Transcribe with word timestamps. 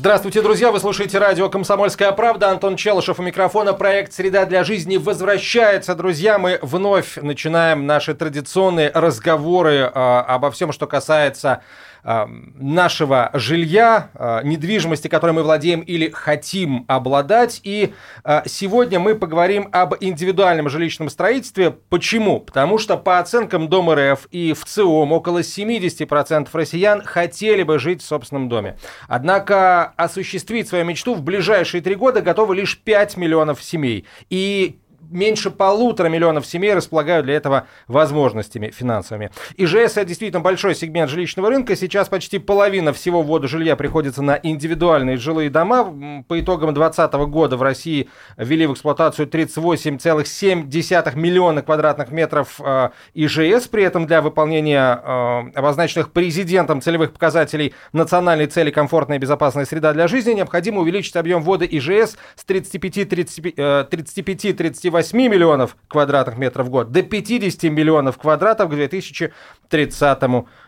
Здравствуйте, 0.00 0.40
друзья! 0.40 0.72
Вы 0.72 0.80
слушаете 0.80 1.18
радио 1.18 1.50
«Комсомольская 1.50 2.10
правда». 2.12 2.48
Антон 2.48 2.76
Челышев 2.76 3.20
у 3.20 3.22
микрофона. 3.22 3.74
Проект 3.74 4.14
«Среда 4.14 4.46
для 4.46 4.64
жизни» 4.64 4.96
возвращается. 4.96 5.94
Друзья, 5.94 6.38
мы 6.38 6.58
вновь 6.62 7.16
начинаем 7.16 7.86
наши 7.86 8.14
традиционные 8.14 8.90
разговоры 8.94 9.74
э, 9.74 9.88
обо 9.90 10.50
всем, 10.52 10.72
что 10.72 10.86
касается 10.86 11.60
нашего 12.04 13.30
жилья, 13.34 14.10
э, 14.14 14.40
недвижимости, 14.44 15.08
которой 15.08 15.32
мы 15.32 15.42
владеем 15.42 15.80
или 15.80 16.10
хотим 16.10 16.84
обладать. 16.88 17.60
И 17.64 17.92
э, 18.24 18.42
сегодня 18.46 18.98
мы 18.98 19.14
поговорим 19.14 19.68
об 19.72 19.94
индивидуальном 20.00 20.68
жилищном 20.68 21.08
строительстве. 21.08 21.70
Почему? 21.70 22.40
Потому 22.40 22.78
что 22.78 22.96
по 22.96 23.18
оценкам 23.18 23.68
Дом 23.68 23.90
РФ 23.90 24.26
и 24.30 24.52
в 24.52 24.64
ЦИОМ 24.64 25.12
около 25.12 25.40
70% 25.40 26.48
россиян 26.52 27.02
хотели 27.02 27.62
бы 27.62 27.78
жить 27.78 28.02
в 28.02 28.06
собственном 28.06 28.48
доме. 28.48 28.78
Однако 29.08 29.86
осуществить 29.96 30.68
свою 30.68 30.84
мечту 30.84 31.14
в 31.14 31.22
ближайшие 31.22 31.80
три 31.80 31.94
года 31.94 32.22
готовы 32.22 32.56
лишь 32.56 32.78
5 32.78 33.16
миллионов 33.16 33.62
семей. 33.62 34.06
И 34.28 34.80
меньше 35.10 35.50
полутора 35.50 36.08
миллионов 36.08 36.46
семей 36.46 36.74
располагают 36.74 37.26
для 37.26 37.34
этого 37.34 37.66
возможностями 37.88 38.70
финансовыми. 38.70 39.30
ИЖС– 39.56 39.96
это 39.98 40.04
действительно 40.04 40.40
большой 40.40 40.74
сегмент 40.74 41.10
жилищного 41.10 41.48
рынка. 41.50 41.74
Сейчас 41.76 42.08
почти 42.08 42.38
половина 42.38 42.92
всего 42.92 43.22
ввода 43.22 43.48
жилья 43.48 43.76
приходится 43.76 44.22
на 44.22 44.38
индивидуальные 44.42 45.16
жилые 45.16 45.50
дома. 45.50 46.24
По 46.28 46.40
итогам 46.40 46.74
2020 46.74 47.12
года 47.30 47.56
в 47.56 47.62
России 47.62 48.08
ввели 48.36 48.66
в 48.66 48.74
эксплуатацию 48.74 49.28
38,7 49.28 51.16
миллиона 51.16 51.62
квадратных 51.62 52.10
метров 52.10 52.60
э, 52.60 52.90
ИЖС. 53.14 53.68
При 53.68 53.84
этом 53.84 54.06
для 54.06 54.22
выполнения 54.22 55.00
э, 55.02 55.50
обозначенных 55.54 56.12
президентом 56.12 56.80
целевых 56.80 57.12
показателей 57.12 57.74
национальной 57.92 58.46
цели 58.46 58.70
комфортная 58.70 59.18
и 59.18 59.20
безопасная 59.20 59.64
среда 59.64 59.92
для 59.92 60.06
жизни 60.08 60.32
необходимо 60.32 60.80
увеличить 60.80 61.16
объем 61.16 61.42
ввода 61.42 61.64
ИЖС 61.64 62.16
с 62.36 62.44
35-38 62.46 64.89
8 64.90 65.16
миллионов 65.18 65.76
квадратных 65.88 66.36
метров 66.36 66.66
в 66.66 66.70
год 66.70 66.92
до 66.92 67.02
50 67.02 67.62
миллионов 67.64 68.18
квадратов 68.18 68.70
к 68.70 68.74
2030 68.74 70.22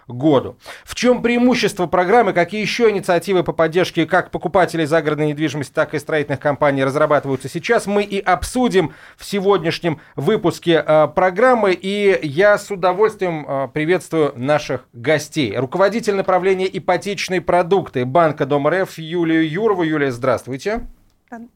году. 0.09 0.57
В 0.85 0.95
чем 0.95 1.23
преимущество 1.23 1.87
программы, 1.87 2.33
какие 2.33 2.61
еще 2.61 2.91
инициативы 2.91 3.45
по 3.45 3.53
поддержке 3.53 4.07
как 4.07 4.31
покупателей 4.31 4.87
загородной 4.87 5.29
недвижимости, 5.29 5.73
так 5.73 5.95
и 5.95 5.99
строительных 5.99 6.41
компаний 6.41 6.85
разрабатываются 6.85 7.49
сейчас, 7.49 7.87
мы 7.87 8.03
и 8.03 8.19
обсудим 8.19 8.93
в 9.17 9.25
сегодняшнем 9.25 10.01
выпуске 10.17 10.83
э, 10.87 11.09
программы. 11.09 11.73
И 11.81 12.19
я 12.23 12.59
с 12.59 12.71
удовольствием 12.71 13.47
э, 13.47 13.69
приветствую 13.73 14.33
наших 14.37 14.87
гостей. 14.93 15.57
Руководитель 15.57 16.15
направления 16.15 16.69
ипотечные 16.73 17.41
продукты 17.41 18.05
Банка 18.05 18.47
Дом 18.47 18.69
РФ 18.69 18.99
Юлию 18.99 19.49
Юрову. 19.49 19.83
Юлия, 19.83 20.11
здравствуйте. 20.11 20.87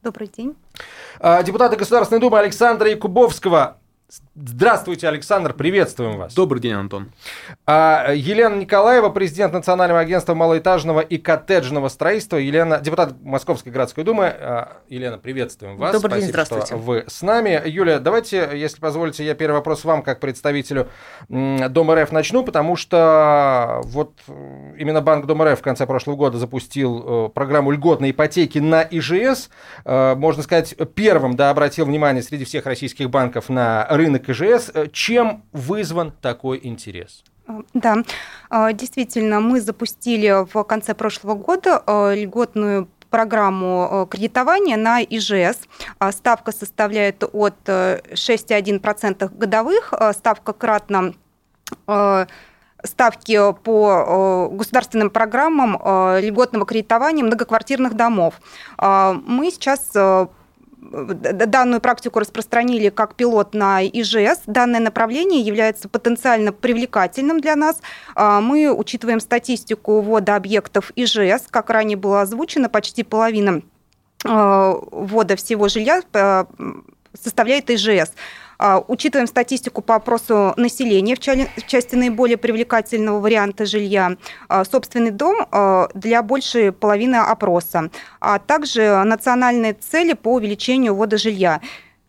Добрый 0.01 0.27
день. 0.27 0.55
А, 1.19 1.43
депутаты 1.43 1.75
Государственной 1.75 2.19
Думы 2.19 2.39
Александра 2.39 2.89
Якубовского 2.89 3.77
Здравствуйте, 4.39 5.07
Александр, 5.07 5.51
приветствуем 5.53 6.17
вас. 6.17 6.35
Добрый 6.35 6.61
день, 6.61 6.73
Антон. 6.73 7.11
А, 7.65 8.11
Елена 8.13 8.53
Николаева, 8.53 9.09
президент 9.09 9.51
Национального 9.51 9.99
агентства 9.99 10.35
малоэтажного 10.35 10.99
и 10.99 11.17
коттеджного 11.17 11.89
строительства. 11.89 12.37
Елена, 12.37 12.77
депутат 12.79 13.15
Московской 13.23 13.71
городской 13.71 14.03
думы. 14.03 14.25
А, 14.25 14.77
Елена, 14.89 15.17
приветствуем 15.17 15.77
вас. 15.77 15.91
Добрый 15.91 16.11
Спасибо, 16.11 16.21
день, 16.21 16.29
здравствуйте. 16.29 16.67
что 16.67 16.77
вы 16.77 17.05
с 17.07 17.23
нами. 17.23 17.59
Юлия, 17.65 17.97
давайте, 17.97 18.51
если 18.53 18.79
позволите, 18.79 19.25
я 19.25 19.33
первый 19.33 19.55
вопрос 19.55 19.83
вам, 19.83 20.03
как 20.03 20.19
представителю 20.19 20.87
Дом 21.29 21.91
РФ, 21.91 22.11
начну, 22.11 22.43
потому 22.43 22.75
что 22.75 23.81
вот 23.85 24.19
именно 24.77 25.01
Банк 25.01 25.25
Дом 25.25 25.41
РФ 25.41 25.57
в 25.59 25.63
конце 25.63 25.87
прошлого 25.87 26.15
года 26.15 26.37
запустил 26.37 27.25
э, 27.25 27.29
программу 27.29 27.71
льготной 27.71 28.11
ипотеки 28.11 28.59
на 28.59 28.83
ИЖС. 28.83 29.49
Э, 29.83 30.13
можно 30.13 30.43
сказать, 30.43 30.75
первым 30.93 31.35
да, 31.35 31.49
обратил 31.49 31.85
внимание 31.85 32.21
среди 32.21 32.45
всех 32.45 32.67
российских 32.67 33.09
банков 33.09 33.49
на 33.49 33.87
рынок 33.89 34.26
ИЖС. 34.29 34.71
Э, 34.73 34.87
чем 34.91 35.43
вызван 35.51 36.11
такой 36.21 36.59
интерес? 36.63 37.23
Да, 37.73 38.03
действительно, 38.73 39.39
мы 39.39 39.61
запустили 39.61 40.45
в 40.51 40.63
конце 40.65 40.93
прошлого 40.93 41.35
года 41.35 41.81
льготную 42.13 42.89
программу 43.09 44.05
кредитования 44.11 44.75
на 44.75 45.01
ИЖС. 45.01 45.61
Ставка 46.11 46.51
составляет 46.51 47.23
от 47.23 47.55
6,1% 47.65 49.37
годовых, 49.37 49.93
ставка 50.11 50.51
кратно 50.51 51.13
ставки 52.83 53.53
по 53.63 54.49
государственным 54.51 55.09
программам 55.09 55.77
льготного 56.19 56.65
кредитования 56.65 57.23
многоквартирных 57.23 57.93
домов. 57.93 58.41
Мы 58.77 59.51
сейчас 59.51 59.93
данную 60.91 61.81
практику 61.81 62.19
распространили 62.19 62.89
как 62.89 63.15
пилот 63.15 63.53
на 63.53 63.85
ИЖС. 63.85 64.41
Данное 64.45 64.79
направление 64.79 65.41
является 65.41 65.89
потенциально 65.89 66.51
привлекательным 66.51 67.39
для 67.39 67.55
нас. 67.55 67.81
А, 68.15 68.41
мы 68.41 68.73
учитываем 68.73 69.19
статистику 69.19 70.01
ввода 70.01 70.35
объектов 70.35 70.91
ИЖС. 70.95 71.47
Как 71.49 71.69
ранее 71.69 71.97
было 71.97 72.21
озвучено, 72.21 72.69
почти 72.69 73.03
половина 73.03 73.61
а, 74.25 74.73
ввода 74.91 75.35
всего 75.35 75.67
жилья 75.67 76.01
а, 76.13 76.47
составляет 77.13 77.69
ИЖС. 77.69 78.11
А, 78.59 78.83
учитываем 78.87 79.27
статистику 79.27 79.81
по 79.81 79.95
опросу 79.95 80.53
населения 80.57 81.15
в 81.15 81.67
части 81.67 81.95
наиболее 81.95 82.37
привлекательного 82.37 83.19
варианта 83.19 83.65
жилья. 83.65 84.17
А, 84.47 84.65
собственный 84.65 85.11
дом 85.11 85.47
а, 85.51 85.89
для 85.93 86.23
большей 86.23 86.71
половины 86.71 87.15
опроса, 87.15 87.89
а 88.19 88.39
также 88.39 89.03
национальные 89.03 89.73
цели 89.73 90.13
по 90.13 90.33
увеличению 90.33 90.95
ввода 90.95 91.17
жилья. 91.17 91.61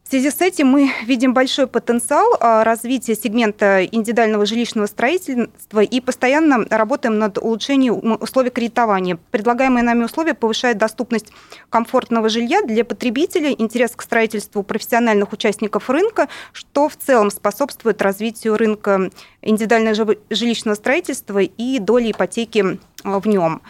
В 0.08 0.10
связи 0.10 0.30
с 0.30 0.40
этим 0.40 0.68
мы 0.68 0.90
видим 1.04 1.34
большой 1.34 1.66
потенциал 1.66 2.34
а, 2.40 2.64
развития 2.64 3.14
сегмента 3.14 3.84
индивидуального 3.84 4.46
жилищного 4.46 4.86
строительства 4.86 5.80
и 5.80 6.00
постоянно 6.00 6.64
работаем 6.70 7.18
над 7.18 7.36
улучшением 7.36 8.16
условий 8.18 8.48
кредитования. 8.48 9.18
Предлагаемые 9.30 9.82
нами 9.82 10.04
условия 10.04 10.32
повышают 10.32 10.78
доступность 10.78 11.30
комфортного 11.68 12.30
жилья 12.30 12.62
для 12.62 12.86
потребителей, 12.86 13.54
интерес 13.58 13.94
к 13.94 14.00
строительству 14.00 14.62
профессиональных 14.62 15.34
участников 15.34 15.90
рынка, 15.90 16.28
что 16.52 16.88
в 16.88 16.96
целом 16.96 17.30
способствует 17.30 18.00
развитию 18.00 18.56
рынка 18.56 19.10
индивидуального 19.42 20.16
жилищного 20.30 20.74
строительства 20.76 21.40
и 21.40 21.78
доли 21.80 22.12
ипотеки 22.12 22.80
а, 23.04 23.20
в 23.20 23.26
нем. 23.26 23.60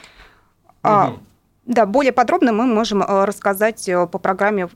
Угу. 0.84 1.18
Да, 1.66 1.84
более 1.84 2.12
подробно 2.12 2.52
мы 2.52 2.64
можем 2.64 3.02
рассказать 3.02 3.90
по 4.12 4.18
программе 4.18 4.68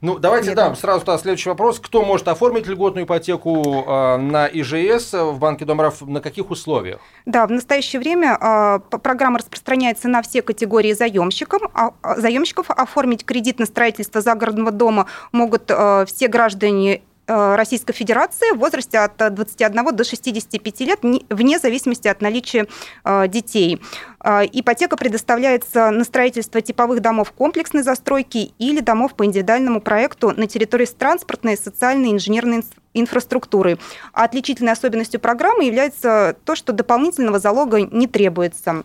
ну, 0.00 0.18
давайте, 0.18 0.54
да, 0.54 0.74
сразу 0.74 1.04
тогда 1.04 1.18
следующий 1.18 1.48
вопрос. 1.48 1.80
Кто 1.80 2.04
может 2.04 2.28
оформить 2.28 2.66
льготную 2.66 3.04
ипотеку 3.06 3.84
э, 3.86 4.16
на 4.16 4.46
ИЖС 4.46 5.12
в 5.12 5.38
Банке 5.38 5.64
Домров, 5.64 6.02
на 6.02 6.20
каких 6.20 6.50
условиях? 6.50 7.00
Да, 7.26 7.46
в 7.46 7.50
настоящее 7.50 8.00
время 8.00 8.38
э, 8.40 8.98
программа 8.98 9.38
распространяется 9.38 10.08
на 10.08 10.22
все 10.22 10.42
категории 10.42 10.92
заемщиков. 10.92 11.62
А, 11.74 11.92
заемщиков 12.16 12.70
оформить 12.70 13.24
кредит 13.24 13.58
на 13.58 13.66
строительство 13.66 14.20
загородного 14.20 14.70
дома 14.70 15.06
могут 15.32 15.70
э, 15.70 16.04
все 16.06 16.28
граждане 16.28 17.02
Российской 17.28 17.92
Федерации 17.92 18.54
в 18.54 18.58
возрасте 18.58 18.98
от 18.98 19.16
21 19.16 19.94
до 19.94 20.04
65 20.04 20.80
лет, 20.80 21.00
вне 21.28 21.58
зависимости 21.58 22.08
от 22.08 22.20
наличия 22.22 22.66
э, 23.04 23.28
детей. 23.28 23.80
Э, 24.24 24.40
ипотека 24.50 24.96
предоставляется 24.96 25.90
на 25.90 26.04
строительство 26.04 26.60
типовых 26.60 27.00
домов 27.00 27.32
комплексной 27.32 27.82
застройки 27.82 28.52
или 28.58 28.80
домов 28.80 29.14
по 29.14 29.24
индивидуальному 29.24 29.80
проекту 29.80 30.32
на 30.36 30.46
территории 30.46 30.86
с 30.86 30.92
транспортной, 30.92 31.56
социальной 31.56 32.12
инженерной 32.12 32.64
инфраструктуры. 32.94 33.78
А 34.12 34.24
отличительной 34.24 34.72
особенностью 34.72 35.20
программы 35.20 35.64
является 35.64 36.36
то, 36.44 36.54
что 36.54 36.72
дополнительного 36.72 37.38
залога 37.38 37.82
не 37.82 38.06
требуется. 38.06 38.84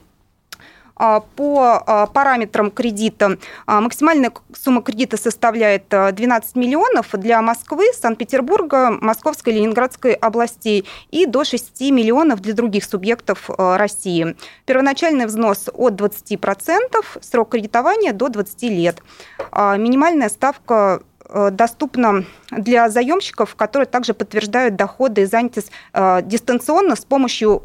А, 0.96 1.22
по 1.22 1.82
а, 1.86 2.06
параметрам 2.08 2.70
кредита 2.70 3.38
а, 3.66 3.82
максимальная 3.82 4.32
сумма 4.56 4.84
кредита 4.84 5.18
составляет 5.18 5.86
12 5.90 6.56
миллионов 6.56 7.10
для 7.14 7.42
Москвы, 7.42 7.86
Санкт-Петербурга, 8.00 8.92
Московской 9.02 9.54
и 9.54 9.56
Ленинградской 9.58 10.14
областей 10.14 10.86
и 11.10 11.26
до 11.26 11.44
6 11.44 11.82
миллионов 11.92 12.42
для 12.42 12.54
других 12.54 12.84
субъектов 12.84 13.50
России. 13.58 14.36
Первоначальный 14.66 15.26
взнос 15.26 15.70
от 15.74 15.94
20%, 15.94 17.04
срок 17.22 17.50
кредитования 17.50 18.14
до 18.14 18.30
20 18.30 18.64
лет. 18.64 19.02
Минимальная 19.52 20.30
ставка 20.30 21.02
доступна 21.52 22.26
для 22.52 22.90
заемщиков, 22.90 23.56
которые 23.56 23.88
также 23.88 24.14
подтверждают 24.14 24.76
доходы 24.76 25.22
и 25.22 25.26
занятость 25.26 25.72
дистанционно 25.94 26.96
с 26.96 27.06
помощью 27.06 27.60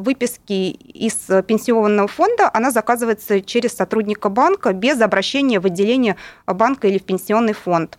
выписки 0.00 0.70
из 0.70 1.14
пенсионного 1.46 2.08
фонда. 2.08 2.50
Она 2.52 2.70
заказывается 2.70 3.40
через 3.40 3.74
сотрудника 3.74 4.28
банка 4.28 4.72
без 4.72 5.00
обращения 5.00 5.60
в 5.60 5.66
отделение 5.66 6.16
банка 6.46 6.88
или 6.88 6.98
в 6.98 7.04
пенсионный 7.04 7.52
фонд. 7.52 7.98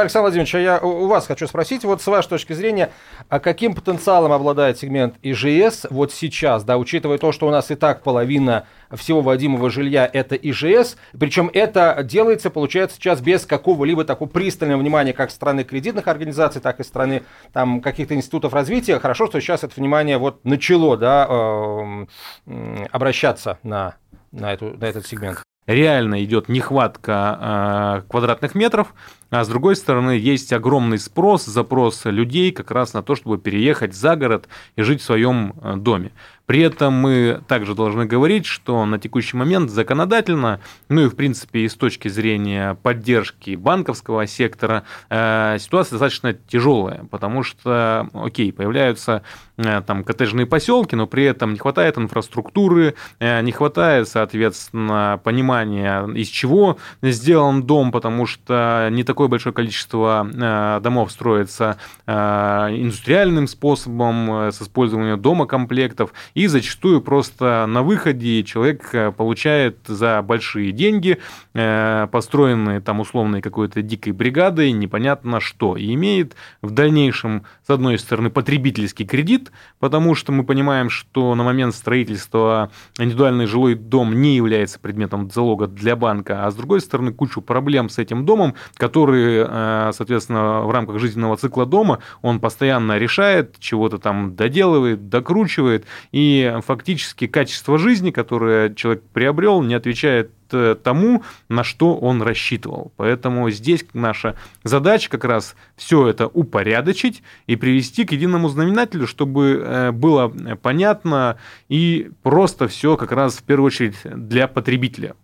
Александр 0.00 0.22
Владимирович, 0.22 0.54
а 0.54 0.58
я 0.58 0.78
у 0.78 1.06
вас 1.06 1.26
хочу 1.26 1.46
спросить, 1.46 1.84
вот 1.84 2.00
с 2.00 2.06
вашей 2.06 2.30
точки 2.30 2.54
зрения, 2.54 2.90
а 3.28 3.40
каким 3.40 3.74
потенциалом 3.74 4.32
обладает 4.32 4.78
сегмент 4.78 5.16
ИЖС 5.20 5.86
вот 5.90 6.14
сейчас, 6.14 6.64
да, 6.64 6.78
учитывая 6.78 7.18
то, 7.18 7.30
что 7.30 7.46
у 7.46 7.50
нас 7.50 7.70
и 7.70 7.74
так 7.74 8.02
половина 8.02 8.64
всего 8.92 9.20
вводимого 9.20 9.68
жилья 9.68 10.08
это 10.10 10.34
ИЖС, 10.34 10.96
причем 11.20 11.50
это 11.52 12.02
делается, 12.04 12.48
получается, 12.48 12.96
сейчас 12.96 13.20
без 13.20 13.44
какого-либо 13.44 14.04
такого 14.06 14.30
пристального 14.30 14.80
внимания 14.80 15.12
как 15.12 15.28
со 15.28 15.36
стороны 15.36 15.62
кредитных 15.62 16.08
организаций, 16.08 16.62
так 16.62 16.80
и 16.80 16.84
со 16.84 16.88
стороны 16.88 17.24
там 17.52 17.82
каких-то 17.82 18.14
институтов 18.14 18.54
развития. 18.54 18.98
Хорошо, 18.98 19.26
что 19.26 19.40
сейчас 19.40 19.62
это 19.62 19.74
внимание 19.76 20.16
вот 20.16 20.42
начало, 20.42 20.96
да, 20.96 22.06
э, 22.46 22.86
обращаться 22.92 23.58
на, 23.62 23.96
на, 24.30 24.54
эту, 24.54 24.70
на 24.70 24.86
этот 24.86 25.06
сегмент 25.06 25.42
реально 25.66 26.22
идет 26.24 26.48
нехватка 26.48 28.02
э, 28.02 28.10
квадратных 28.10 28.54
метров, 28.54 28.94
а 29.32 29.44
с 29.44 29.48
другой 29.48 29.76
стороны, 29.76 30.10
есть 30.10 30.52
огромный 30.52 30.98
спрос, 30.98 31.46
запрос 31.46 32.04
людей 32.04 32.52
как 32.52 32.70
раз 32.70 32.92
на 32.92 33.02
то, 33.02 33.14
чтобы 33.14 33.38
переехать 33.38 33.94
за 33.94 34.14
город 34.14 34.46
и 34.76 34.82
жить 34.82 35.00
в 35.00 35.04
своем 35.04 35.54
э, 35.62 35.76
доме. 35.76 36.12
При 36.44 36.60
этом 36.60 36.92
мы 36.92 37.40
также 37.48 37.74
должны 37.74 38.04
говорить, 38.04 38.44
что 38.44 38.84
на 38.84 38.98
текущий 38.98 39.38
момент 39.38 39.70
законодательно, 39.70 40.60
ну 40.90 41.02
и 41.02 41.08
в 41.08 41.14
принципе 41.14 41.60
и 41.60 41.68
с 41.68 41.74
точки 41.74 42.08
зрения 42.08 42.76
поддержки 42.82 43.54
банковского 43.54 44.26
сектора, 44.26 44.82
э, 45.08 45.56
ситуация 45.58 45.92
достаточно 45.92 46.34
тяжелая, 46.34 47.04
потому 47.10 47.42
что, 47.42 48.10
окей, 48.12 48.52
появляются 48.52 49.22
э, 49.56 49.80
там 49.86 50.04
коттеджные 50.04 50.44
поселки, 50.44 50.94
но 50.94 51.06
при 51.06 51.24
этом 51.24 51.54
не 51.54 51.58
хватает 51.58 51.96
инфраструктуры, 51.96 52.96
не 53.20 53.52
хватает, 53.52 54.08
соответственно, 54.08 55.18
понимания, 55.24 56.06
из 56.08 56.28
чего 56.28 56.76
сделан 57.00 57.62
дом, 57.62 57.92
потому 57.92 58.26
что 58.26 58.88
не 58.90 59.04
такое 59.22 59.28
большое 59.28 59.54
количество 59.54 60.28
э, 60.34 60.80
домов 60.82 61.12
строится 61.12 61.76
э, 62.06 62.12
индустриальным 62.12 63.46
способом, 63.46 64.32
э, 64.32 64.52
с 64.52 64.60
использованием 64.62 65.20
домокомплектов, 65.20 66.12
и 66.34 66.48
зачастую 66.48 67.02
просто 67.02 67.66
на 67.68 67.82
выходе 67.82 68.42
человек 68.42 69.14
получает 69.16 69.78
за 69.86 70.22
большие 70.22 70.72
деньги, 70.72 71.18
построенные 71.52 72.80
там 72.80 73.00
условной 73.00 73.42
какой-то 73.42 73.82
дикой 73.82 74.12
бригадой, 74.12 74.72
непонятно 74.72 75.40
что, 75.40 75.76
и 75.76 75.94
имеет 75.94 76.34
в 76.62 76.70
дальнейшем, 76.70 77.44
с 77.66 77.70
одной 77.70 77.98
стороны, 77.98 78.30
потребительский 78.30 79.04
кредит, 79.04 79.52
потому 79.78 80.14
что 80.14 80.32
мы 80.32 80.44
понимаем, 80.44 80.90
что 80.90 81.34
на 81.34 81.44
момент 81.44 81.74
строительства 81.74 82.70
индивидуальный 82.98 83.46
жилой 83.46 83.74
дом 83.74 84.20
не 84.20 84.34
является 84.36 84.80
предметом 84.80 85.30
залога 85.30 85.66
для 85.66 85.94
банка, 85.94 86.46
а 86.46 86.50
с 86.50 86.54
другой 86.54 86.80
стороны, 86.80 87.12
кучу 87.12 87.40
проблем 87.40 87.88
с 87.88 87.98
этим 87.98 88.24
домом, 88.24 88.54
которые, 88.76 89.11
э, 89.18 89.90
соответственно, 89.94 90.62
в 90.62 90.70
рамках 90.70 90.98
жизненного 90.98 91.36
цикла 91.36 91.66
дома 91.66 92.00
он 92.22 92.40
постоянно 92.40 92.98
решает, 92.98 93.58
чего-то 93.58 93.98
там 93.98 94.34
доделывает, 94.34 95.08
докручивает, 95.08 95.84
и 96.10 96.22
и 96.22 96.60
фактически 96.64 97.26
качество 97.26 97.78
жизни, 97.78 98.10
которое 98.10 98.72
человек 98.74 99.02
приобрел, 99.12 99.60
не 99.62 99.74
отвечает 99.74 100.30
э, 100.52 100.76
тому, 100.82 101.24
на 101.48 101.64
что 101.64 101.96
он 101.96 102.22
рассчитывал. 102.22 102.92
Поэтому 102.96 103.50
здесь 103.50 103.84
наша 103.92 104.36
задача 104.62 105.10
как 105.10 105.24
раз 105.24 105.56
все 105.76 106.06
это 106.06 106.28
упорядочить 106.28 107.22
и 107.46 107.56
привести 107.56 108.04
к 108.04 108.12
единому 108.12 108.48
знаменателю, 108.48 109.06
чтобы 109.06 109.62
э, 109.64 109.90
было 109.90 110.32
понятно 110.62 111.38
и 111.68 112.10
просто 112.22 112.68
все 112.68 112.96
как 112.96 113.10
раз 113.12 113.36
в 113.36 113.42
первую 113.42 113.66
очередь 113.66 113.96
для 114.04 114.46
потребителя. 114.46 115.14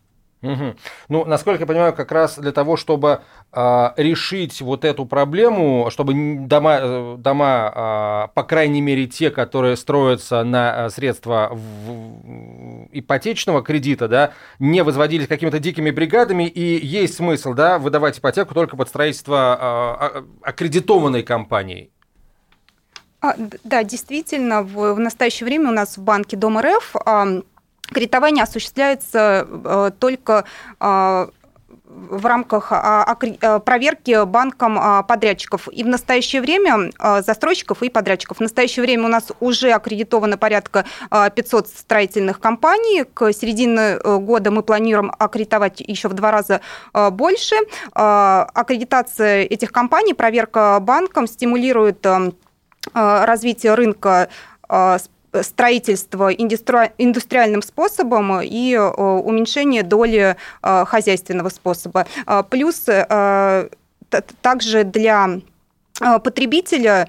Угу. 0.40 0.76
Ну, 1.08 1.24
насколько 1.24 1.62
я 1.62 1.66
понимаю, 1.66 1.92
как 1.92 2.12
раз 2.12 2.38
для 2.38 2.52
того, 2.52 2.76
чтобы 2.76 3.22
э, 3.52 3.88
решить 3.96 4.60
вот 4.60 4.84
эту 4.84 5.04
проблему, 5.04 5.88
чтобы 5.90 6.14
дома, 6.46 6.78
э, 6.80 7.16
дома 7.18 8.28
э, 8.30 8.34
по 8.34 8.44
крайней 8.44 8.80
мере, 8.80 9.06
те, 9.06 9.30
которые 9.30 9.76
строятся 9.76 10.44
на 10.44 10.86
э, 10.86 10.90
средства 10.90 11.50
в, 11.52 12.86
ипотечного 12.92 13.62
кредита, 13.62 14.06
да, 14.06 14.32
не 14.60 14.84
возводились 14.84 15.26
какими-то 15.26 15.58
дикими 15.58 15.90
бригадами, 15.90 16.44
и 16.44 16.86
есть 16.86 17.14
смысл, 17.14 17.54
да, 17.54 17.78
выдавать 17.78 18.18
ипотеку 18.20 18.54
только 18.54 18.76
под 18.76 18.88
строительство 18.88 20.12
э, 20.14 20.22
аккредитованной 20.42 21.24
компанией. 21.24 21.90
А, 23.20 23.34
да, 23.64 23.82
действительно, 23.82 24.62
в, 24.62 24.94
в 24.94 25.00
настоящее 25.00 25.46
время 25.46 25.70
у 25.70 25.72
нас 25.72 25.96
в 25.96 26.02
банке 26.02 26.36
Дом 26.36 26.60
РФ 26.60 26.94
Кредитование 27.92 28.44
осуществляется 28.44 29.46
э, 29.48 29.90
только 29.98 30.44
э, 30.80 31.26
в 31.90 32.26
рамках 32.26 32.68
а, 32.70 33.16
э, 33.20 33.60
проверки 33.60 34.24
банком 34.26 34.78
подрядчиков. 35.06 35.68
И 35.72 35.82
в 35.82 35.88
настоящее 35.88 36.42
время 36.42 36.90
застройщиков 37.22 37.82
и 37.82 37.88
подрядчиков. 37.88 38.36
В 38.36 38.40
настоящее 38.40 38.82
время 38.82 39.06
у 39.06 39.08
нас 39.08 39.32
уже 39.40 39.70
аккредитовано 39.70 40.36
порядка 40.36 40.84
500 41.10 41.68
строительных 41.68 42.40
компаний. 42.40 43.04
К 43.04 43.32
середине 43.32 43.98
года 43.98 44.50
мы 44.50 44.62
планируем 44.62 45.10
аккредитовать 45.18 45.80
еще 45.80 46.08
в 46.08 46.12
два 46.12 46.30
раза 46.30 46.60
больше. 46.92 47.56
Аккредитация 47.94 49.44
этих 49.44 49.72
компаний, 49.72 50.12
проверка 50.12 50.78
банком 50.80 51.26
стимулирует 51.26 52.06
развитие 52.92 53.74
рынка 53.74 54.28
строительство 55.42 56.30
индустриальным 56.32 57.62
способом 57.62 58.40
и 58.40 58.74
э, 58.74 58.80
уменьшение 58.80 59.82
доли 59.82 60.36
э, 60.62 60.84
хозяйственного 60.86 61.48
способа. 61.48 62.06
Э, 62.26 62.42
плюс 62.48 62.86
также 64.40 64.84
для 64.84 65.40
потребителя 66.22 67.08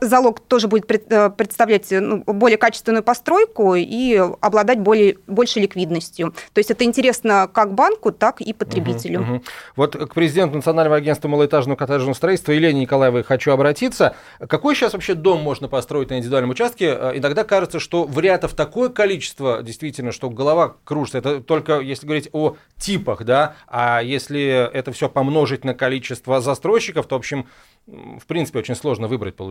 залог 0.00 0.40
тоже 0.40 0.68
будет 0.68 0.90
э, 0.90 1.30
представлять 1.30 1.90
э, 1.92 2.00
ну, 2.00 2.22
более 2.24 2.58
качественную 2.58 3.02
постройку 3.02 3.74
и 3.74 4.14
обладать 4.40 4.80
более, 4.80 5.18
большей 5.26 5.62
ликвидностью. 5.62 6.34
То 6.52 6.58
есть 6.58 6.70
это 6.70 6.84
интересно 6.84 7.48
как 7.52 7.74
банку, 7.74 8.12
так 8.12 8.40
и 8.40 8.52
потребителю. 8.52 9.20
Угу, 9.20 9.32
угу. 9.32 9.42
Вот 9.76 9.96
к 9.96 10.14
президенту 10.14 10.56
Национального 10.56 10.96
агентства 10.96 11.28
малоэтажного 11.28 11.76
коттеджного 11.76 12.14
строительства 12.14 12.52
Елене 12.52 12.82
Николаевой 12.82 13.22
хочу 13.22 13.52
обратиться. 13.52 14.14
Какой 14.38 14.74
сейчас 14.74 14.92
вообще 14.92 15.14
дом 15.14 15.42
можно 15.42 15.68
построить 15.68 16.10
на 16.10 16.18
индивидуальном 16.18 16.50
участке? 16.50 16.86
Э, 16.86 17.12
иногда 17.14 17.44
кажется, 17.44 17.80
что 17.80 18.04
вариантов 18.04 18.54
такое 18.54 18.88
количество, 18.88 19.62
действительно, 19.62 20.12
что 20.12 20.30
голова 20.30 20.76
кружится. 20.84 21.18
Это 21.18 21.40
только 21.40 21.80
если 21.80 22.06
говорить 22.06 22.28
о 22.32 22.56
типах, 22.78 23.24
да, 23.24 23.56
а 23.66 24.00
если 24.02 24.70
это 24.72 24.92
все 24.92 25.08
помножить 25.08 25.64
на 25.64 25.74
количество 25.74 26.40
застройщиков, 26.40 27.06
то, 27.06 27.16
в 27.16 27.18
общем, 27.18 27.46
в 27.86 28.26
принципе, 28.26 28.60
очень 28.60 28.74
сложно 28.76 29.08
выбрать 29.08 29.36
получается. 29.36 29.49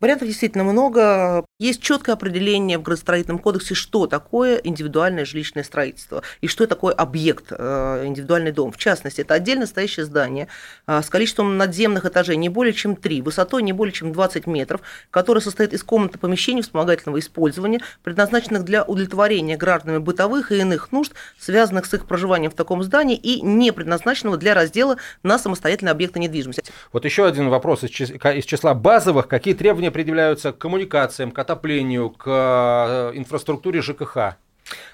Вариантов 0.00 0.28
действительно 0.28 0.64
много. 0.64 1.44
Есть 1.58 1.80
четкое 1.80 2.14
определение 2.14 2.78
в 2.78 2.82
градостроительном 2.82 3.38
кодексе, 3.38 3.74
что 3.74 4.06
такое 4.06 4.56
индивидуальное 4.56 5.24
жилищное 5.24 5.62
строительство 5.62 6.22
и 6.40 6.48
что 6.48 6.66
такое 6.66 6.92
объект, 6.92 7.46
э, 7.50 8.02
индивидуальный 8.04 8.52
дом. 8.52 8.72
В 8.72 8.78
частности, 8.78 9.20
это 9.20 9.34
отдельно 9.34 9.66
стоящее 9.66 10.06
здание 10.06 10.48
э, 10.86 11.02
с 11.02 11.08
количеством 11.08 11.56
надземных 11.56 12.04
этажей 12.04 12.36
не 12.36 12.48
более 12.48 12.72
чем 12.72 12.96
3, 12.96 13.22
высотой 13.22 13.62
не 13.62 13.72
более 13.72 13.92
чем 13.92 14.12
20 14.12 14.46
метров, 14.46 14.80
которое 15.10 15.40
состоит 15.40 15.72
из 15.72 15.82
комнаты 15.82 16.18
помещений 16.18 16.62
вспомогательного 16.62 17.18
использования, 17.18 17.80
предназначенных 18.02 18.64
для 18.64 18.82
удовлетворения 18.84 19.56
гражданами 19.56 19.98
бытовых 19.98 20.52
и 20.52 20.58
иных 20.58 20.92
нужд, 20.92 21.12
связанных 21.38 21.86
с 21.86 21.94
их 21.94 22.06
проживанием 22.06 22.50
в 22.50 22.54
таком 22.54 22.82
здании 22.82 23.16
и 23.16 23.40
не 23.40 23.72
предназначенного 23.72 24.36
для 24.36 24.54
раздела 24.54 24.96
на 25.22 25.38
самостоятельные 25.38 25.92
объекты 25.92 26.18
недвижимости. 26.18 26.64
Вот 26.92 27.04
еще 27.04 27.26
один 27.26 27.48
вопрос 27.48 27.84
из 27.84 28.44
числа 28.44 28.74
базовых 28.74 29.28
какие 29.32 29.54
требования 29.54 29.90
предъявляются 29.90 30.52
к 30.52 30.58
коммуникациям, 30.58 31.30
к 31.30 31.38
отоплению, 31.38 32.10
к 32.10 32.26
э, 32.26 33.16
инфраструктуре 33.16 33.80
ЖКХ? 33.80 34.36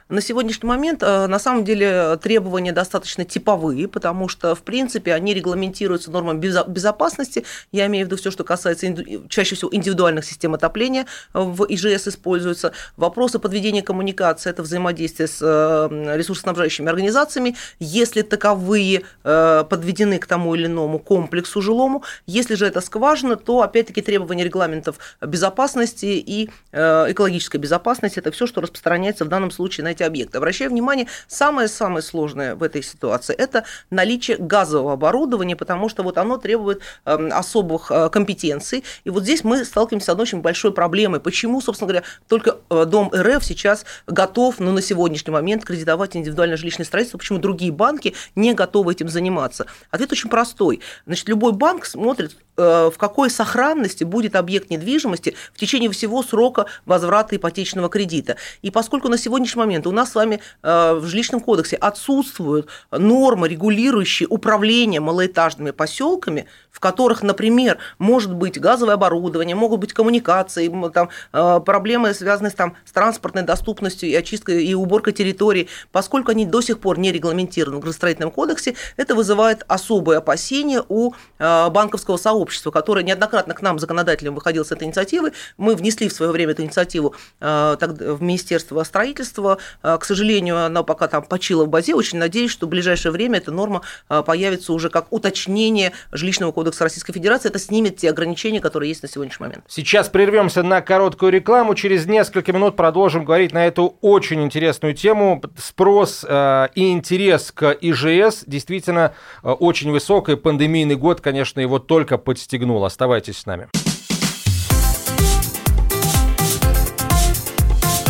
На 0.09 0.23
сегодняшний 0.23 0.67
момент, 0.67 1.03
э, 1.03 1.27
на 1.27 1.39
самом 1.39 1.65
деле, 1.65 2.17
требования 2.23 2.73
достаточно 2.73 3.27
типовые, 3.27 3.89
потому 3.89 4.29
что, 4.29 4.55
в 4.55 4.63
принципе, 4.63 5.13
они 5.13 5.35
регламентируются 5.35 6.11
нормами 6.11 6.41
безопасности. 6.41 7.45
Я 7.73 7.87
имею 7.89 8.07
в 8.07 8.09
виду 8.09 8.17
все, 8.17 8.31
что 8.31 8.43
касается 8.43 8.87
чаще 9.29 9.55
всего 9.55 9.69
индивидуальных 9.71 10.25
систем 10.25 10.55
отопления 10.55 11.05
в 11.35 11.67
ИЖС 11.69 12.09
используются. 12.09 12.73
Вопросы 12.97 13.39
подведения 13.39 13.83
коммуникации– 13.83 14.49
это 14.51 14.63
взаимодействие 14.63 15.29
с 15.29 15.41
э, 15.43 16.17
ресурсоснабжающими 16.17 16.89
организациями, 16.89 17.57
если 17.79 18.23
таковые 18.23 19.03
э, 19.25 19.65
подведены 19.69 20.19
к 20.19 20.27
тому 20.27 20.55
или 20.55 20.67
иному 20.67 21.01
комплексу 21.01 21.61
жилому. 21.61 22.03
Если 22.25 22.55
же 22.55 22.65
это 22.65 22.81
скважина, 22.81 23.37
то, 23.37 23.61
опять-таки, 23.61 24.01
требования 24.01 24.45
регламентов 24.45 24.99
безопасности 25.21 26.07
и 26.07 26.49
экологической 26.73 27.59
безопасности– 27.59 28.19
это 28.21 28.31
все, 28.31 28.47
что 28.47 28.63
распространяется 28.63 29.27
в 29.27 29.29
данном 29.29 29.51
случае 29.51 29.85
на 29.85 29.98
эти 29.99 30.03
объекты. 30.05 30.39
Обращаю 30.39 30.71
внимание, 30.71 31.07
самое-самое 31.27 32.03
сложное 32.03 32.55
в 32.55 32.63
этой 32.63 32.83
ситуации– 32.83 33.35
это 33.39 33.65
наличие 33.91 34.37
газового 34.37 34.93
оборудования, 34.93 35.57
потому 35.57 35.89
что 35.89 36.03
вот 36.03 36.19
оно 36.19 36.39
требует 36.39 36.81
эм, 37.05 37.31
особых 37.33 37.91
э, 37.91 38.09
компетенций. 38.11 38.85
И 39.05 39.11
вот 39.11 39.25
здесь 39.25 39.45
мы 39.45 39.65
сталкиваемся 39.65 40.07
с 40.07 40.09
одной 40.11 40.23
очень 40.23 40.41
большой 40.41 40.73
проблемой. 40.73 41.21
Почему, 41.21 41.61
собственно 41.61 41.89
говоря, 41.89 42.07
только 42.29 42.59
э, 42.71 42.85
Дом 42.85 43.11
РФ 43.15 43.45
сейчас 43.45 43.85
готов, 44.07 44.61
ну, 44.61 44.73
на 44.73 44.83
сегодняшний 44.83 45.33
момент 45.33 45.65
кредитовать 45.65 46.17
индивидуальное 46.17 46.57
жилищное 46.57 46.87
строительство, 46.87 47.19
почему 47.19 47.39
другие 47.39 47.73
банки 47.73 48.15
не 48.35 48.55
готовы 48.55 48.93
этим 48.93 49.09
заниматься? 49.09 49.67
Ответ 49.91 50.13
очень 50.13 50.31
простой. 50.31 50.81
Значит, 51.07 51.29
любой 51.29 51.53
банк 51.53 51.85
смотрит, 51.85 52.37
э, 52.57 52.91
в 52.93 52.99
какой 52.99 53.31
сохранности 53.31 54.05
будет 54.05 54.37
объект 54.37 54.71
недвижимости 54.71 55.35
в 55.53 55.59
течение 55.59 55.91
всего 55.91 56.23
срока 56.23 56.67
возврата 56.87 57.37
ипотечного 57.37 57.89
кредита. 57.89 58.37
И 58.63 58.71
поскольку 58.71 59.09
на 59.09 59.19
сегодняшний 59.19 59.61
момент 59.61 59.87
у 59.89 59.93
нас 59.93 60.13
с 60.13 60.15
вами 60.15 60.41
в 60.63 61.03
жилищном 61.05 61.41
кодексе 61.41 61.77
отсутствуют 61.77 62.69
нормы, 62.91 63.49
регулирующие 63.49 64.29
управление 64.29 65.01
малоэтажными 65.01 65.71
поселками, 65.71 66.47
в 66.71 66.81
которых, 66.81 67.23
например, 67.23 67.79
может 67.99 68.33
быть 68.33 68.61
газовое 68.61 68.95
оборудование, 68.95 69.57
могут 69.57 69.81
быть 69.81 69.93
коммуникации, 69.93 70.73
там, 70.91 71.09
э, 71.33 71.61
проблемы, 71.65 72.15
связанные 72.15 72.53
с, 72.53 72.55
там, 72.55 72.77
с 72.85 72.93
транспортной 72.93 73.43
доступностью 73.43 74.09
и 74.09 74.15
очисткой 74.15 74.65
и 74.65 74.75
уборкой 74.75 75.13
территорий, 75.13 75.69
поскольку 75.91 76.31
они 76.31 76.47
до 76.47 76.61
сих 76.61 76.79
пор 76.79 76.99
не 76.99 77.11
регламентированы 77.11 77.79
в 77.79 77.81
градостроительном 77.81 78.31
кодексе, 78.31 78.77
это 78.97 79.17
вызывает 79.17 79.65
особые 79.67 80.19
опасения 80.19 80.85
у 80.89 81.15
э, 81.39 81.71
банковского 81.71 82.17
сообщества, 82.17 82.71
которое 82.71 83.05
неоднократно 83.05 83.55
к 83.55 83.63
нам, 83.63 83.81
законодателям, 83.81 84.37
выходило 84.37 84.63
с 84.63 84.71
этой 84.71 84.85
инициативы. 84.85 85.33
Мы 85.57 85.75
внесли 85.75 86.09
в 86.09 86.13
свое 86.13 86.31
время 86.31 86.53
эту 86.53 86.63
инициативу 86.63 87.15
э, 87.41 87.77
в 87.81 88.23
Министерство 88.23 88.85
строительства. 88.85 89.59
К 89.83 90.05
сожалению, 90.05 90.65
она 90.65 90.83
пока 90.83 91.09
там 91.09 91.23
почила 91.23 91.65
в 91.65 91.69
базе. 91.69 91.95
Очень 91.95 92.19
надеюсь, 92.19 92.51
что 92.51 92.67
в 92.67 92.69
ближайшее 92.69 93.13
время 93.13 93.39
эта 93.39 93.53
норма 93.53 93.83
появится 94.09 94.73
уже 94.73 94.91
как 94.91 95.13
уточнение 95.13 95.93
жилищного 96.13 96.53
кодекса 96.53 96.85
Российской 96.85 97.13
Федерации, 97.13 97.49
это 97.49 97.59
снимет 97.59 97.97
те 97.97 98.11
ограничения, 98.11 98.61
которые 98.61 98.89
есть 98.91 99.03
на 99.03 99.09
сегодняшний 99.09 99.47
момент. 99.47 99.65
Сейчас 99.69 100.09
прервемся 100.09 100.63
на 100.63 100.81
короткую 100.81 101.33
рекламу. 101.33 101.75
Через 101.75 102.07
несколько 102.07 102.53
минут 102.53 102.77
продолжим 102.77 103.25
говорить 103.25 103.53
на 103.53 103.67
эту 103.67 103.97
очень 104.01 104.43
интересную 104.43 104.95
тему. 104.95 105.43
Спрос 105.57 106.25
э, 106.29 106.69
и 106.75 106.91
интерес 106.93 107.53
к 107.53 107.77
ИЖС 107.81 108.45
действительно 108.47 109.15
э, 109.43 109.51
очень 109.51 109.91
высок, 109.91 110.29
и 110.29 110.37
пандемийный 110.37 110.97
год, 110.97 111.21
конечно, 111.21 111.61
его 111.61 111.79
только 111.79 112.19
подстегнул. 112.19 112.85
Оставайтесь 112.85 113.39
с 113.39 113.47
нами. 113.47 113.69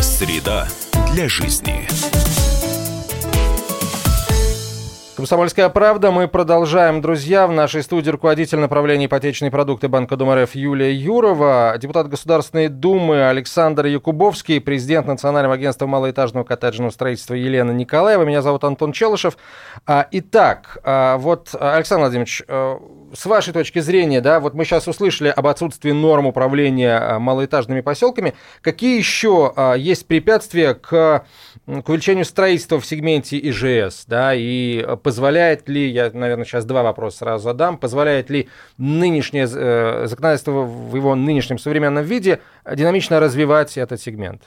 Среда 0.01 0.67
для 1.13 1.27
жизни. 1.27 1.87
Комсомольская 5.15 5.67
правда. 5.67 6.11
Мы 6.11 6.29
продолжаем, 6.29 7.01
друзья. 7.01 7.45
В 7.45 7.51
нашей 7.51 7.83
студии 7.83 8.09
руководитель 8.09 8.59
направления 8.59 9.07
ипотечные 9.07 9.51
продукты 9.51 9.89
Банка 9.89 10.15
РФ 10.15 10.55
Юлия 10.55 10.93
Юрова, 10.93 11.75
депутат 11.77 12.07
Государственной 12.07 12.69
Думы 12.69 13.27
Александр 13.27 13.87
Якубовский, 13.87 14.61
президент 14.61 15.07
Национального 15.07 15.55
агентства 15.55 15.87
малоэтажного 15.87 16.45
коттеджного 16.45 16.91
строительства 16.91 17.33
Елена 17.33 17.71
Николаева. 17.71 18.23
Меня 18.23 18.41
зовут 18.41 18.63
Антон 18.63 18.93
Челышев. 18.93 19.37
А, 19.85 20.07
итак, 20.11 20.77
а, 20.85 21.17
вот, 21.17 21.53
Александр 21.59 22.03
Владимирович, 22.03 22.43
с 23.13 23.25
вашей 23.25 23.53
точки 23.53 23.79
зрения, 23.79 24.21
да, 24.21 24.39
вот 24.39 24.53
мы 24.53 24.65
сейчас 24.65 24.87
услышали 24.87 25.29
об 25.29 25.47
отсутствии 25.47 25.91
норм 25.91 26.25
управления 26.25 26.97
а, 26.97 27.19
малоэтажными 27.19 27.81
поселками. 27.81 28.33
Какие 28.61 28.97
еще 28.97 29.53
есть 29.77 30.07
препятствия 30.07 30.73
к, 30.73 31.25
к 31.65 31.89
увеличению 31.89 32.25
строительства 32.25 32.79
в 32.79 32.85
сегменте 32.85 33.39
ИЖС, 33.49 34.05
да, 34.07 34.33
и 34.35 34.85
позволяет 35.03 35.69
ли, 35.69 35.89
я, 35.89 36.11
наверное, 36.13 36.45
сейчас 36.45 36.65
два 36.65 36.83
вопроса 36.83 37.19
сразу 37.19 37.43
задам, 37.45 37.77
позволяет 37.77 38.29
ли 38.29 38.49
нынешнее 38.77 39.47
э, 39.51 40.05
законодательство 40.07 40.61
в 40.61 40.95
его 40.95 41.15
нынешнем 41.15 41.57
современном 41.57 42.03
виде 42.03 42.39
динамично 42.71 43.19
развивать 43.19 43.77
этот 43.77 44.01
сегмент? 44.01 44.43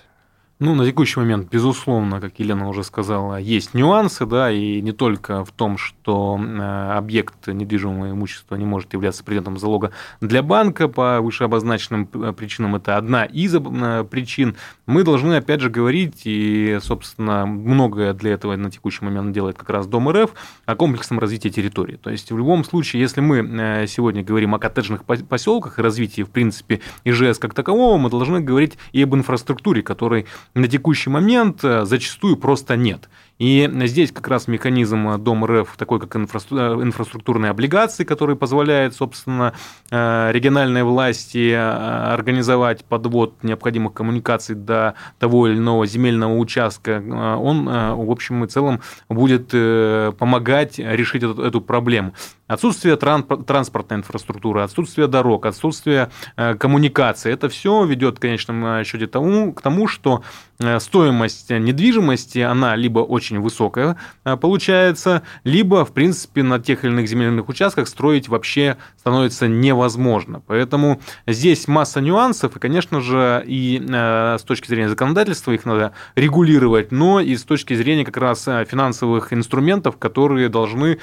Ну, 0.65 0.77
на 0.77 0.87
текущий 0.87 1.19
момент, 1.19 1.49
безусловно, 1.51 2.21
как 2.21 2.39
Елена 2.39 2.69
уже 2.69 2.85
сказала, 2.85 3.35
есть 3.35 3.75
нюансы, 3.75 4.27
да, 4.27 4.49
и 4.49 4.81
не 4.81 4.93
только 4.93 5.45
в 5.45 5.51
том, 5.51 5.77
что 5.77 6.39
э, 6.41 6.93
объект 6.97 7.49
недвижимого 7.49 8.13
имущества 8.13 8.55
не 8.55 8.65
может 8.65 8.93
являться 8.93 9.25
предметом 9.25 9.59
залога 9.59 9.91
для 10.21 10.41
банка 10.41 10.87
по 10.87 11.21
вышеобозначенным 11.21 12.09
э, 12.15 12.33
причинам, 12.33 12.77
это 12.77 12.97
одна 12.97 13.25
из 13.25 13.53
э, 13.57 14.05
причин. 14.09 14.55
Мы 14.87 15.03
должны, 15.03 15.35
опять 15.35 15.61
же, 15.61 15.69
говорить, 15.69 16.21
и, 16.27 16.79
собственно, 16.81 17.45
многое 17.45 18.13
для 18.13 18.31
этого 18.31 18.55
на 18.55 18.71
текущий 18.71 19.05
момент 19.05 19.33
делает 19.33 19.59
как 19.59 19.69
раз 19.69 19.89
Дом 19.89 20.09
РФ, 20.11 20.31
о 20.65 20.77
комплексном 20.77 21.19
развитии 21.19 21.49
территории. 21.49 21.97
То 21.97 22.11
есть, 22.11 22.31
в 22.31 22.39
любом 22.39 22.63
случае, 22.63 23.03
если 23.03 23.21
мы 23.21 23.85
сегодня 23.89 24.23
говорим 24.23 24.55
о 24.55 24.61
коттеджных 24.61 25.03
поселках 25.05 25.81
и 25.81 25.83
развитии, 25.83 26.23
в 26.23 26.31
принципе, 26.31 26.81
ИЖС 27.03 27.41
как 27.41 27.53
такового, 27.53 27.99
мы 27.99 28.11
должны 28.11 28.39
говорить 28.39 28.79
и 28.93 29.03
об 29.03 29.13
инфраструктуре, 29.17 29.83
которой 29.83 30.27
на 30.55 30.69
текущий 30.69 31.11
момент 31.11 31.65
э, 31.65 31.85
зачастую 31.85 32.37
просто 32.37 32.77
нет. 32.77 33.09
И 33.39 33.69
здесь 33.87 34.13
как 34.13 34.29
раз 34.29 34.47
механизм 34.47 35.19
Дом 35.21 35.45
РФ, 35.45 35.77
такой 35.77 35.99
как 35.99 36.15
инфраструктурные 36.15 37.51
облигации, 37.51 38.05
который 38.05 38.37
позволяет, 38.37 38.95
собственно, 38.95 39.55
э, 39.91 40.31
региональной 40.33 40.85
власти 40.85 41.51
э, 41.51 41.59
организовать 41.59 42.85
подвод 42.85 43.43
необходимых 43.43 43.95
коммуникаций 43.95 44.55
до 44.55 44.95
того 45.19 45.49
или 45.49 45.57
иного 45.57 45.87
земельного 45.87 46.37
участка, 46.37 47.03
он, 47.41 47.65
в 47.67 48.11
общем 48.11 48.45
и 48.45 48.49
целом, 48.49 48.81
будет 49.09 49.49
помогать 49.49 50.79
решить 50.79 51.23
эту 51.23 51.61
проблему. 51.61 52.13
Отсутствие 52.53 52.97
транспортной 52.97 53.99
инфраструктуры, 53.99 54.63
отсутствие 54.63 55.07
дорог, 55.07 55.47
отсутствие 55.47 56.11
коммуникации, 56.37 57.33
это 57.33 57.49
все 57.49 57.85
ведет 57.85 58.19
в 58.19 58.21
конечном 58.21 58.85
счете 58.85 59.07
тому, 59.07 59.53
к 59.53 59.63
тому, 59.63 59.89
что 59.89 60.23
Э, 60.63 60.81
стоимость 60.81 61.51
недвижимости, 61.51 62.39
она 62.39 62.77
либо 62.77 63.01
очень 63.01 63.41
высокая 63.41 63.97
э, 64.25 64.37
получается, 64.37 65.23
либо, 65.45 65.85
в 65.85 65.93
принципе, 65.93 66.43
на 66.43 66.59
тех 66.59 66.85
или 66.85 66.93
иных 66.93 67.09
земельных 67.09 67.49
участках 67.49 67.89
строить 67.89 68.29
вообще 68.29 68.77
становится 68.97 69.49
невозможно. 69.49 70.43
Поэтому 70.47 71.01
здесь 71.27 71.69
масса 71.69 72.01
нюансов, 72.01 72.57
и, 72.57 72.61
конечно 72.61 73.01
же, 73.01 73.43
и 73.47 73.83
э, 73.87 74.37
с 74.39 74.43
точки 74.43 74.69
зрения 74.69 74.89
законодательства 74.89 75.53
их 75.53 75.65
надо 75.65 75.93
регулировать, 76.15 76.93
но 76.93 77.21
и 77.21 77.37
с 77.37 77.43
точки 77.43 77.75
зрения 77.75 78.05
как 78.05 78.17
раз 78.17 78.45
финансовых 78.45 79.33
инструментов, 79.33 79.97
которые 79.97 80.49
должны, 80.49 80.99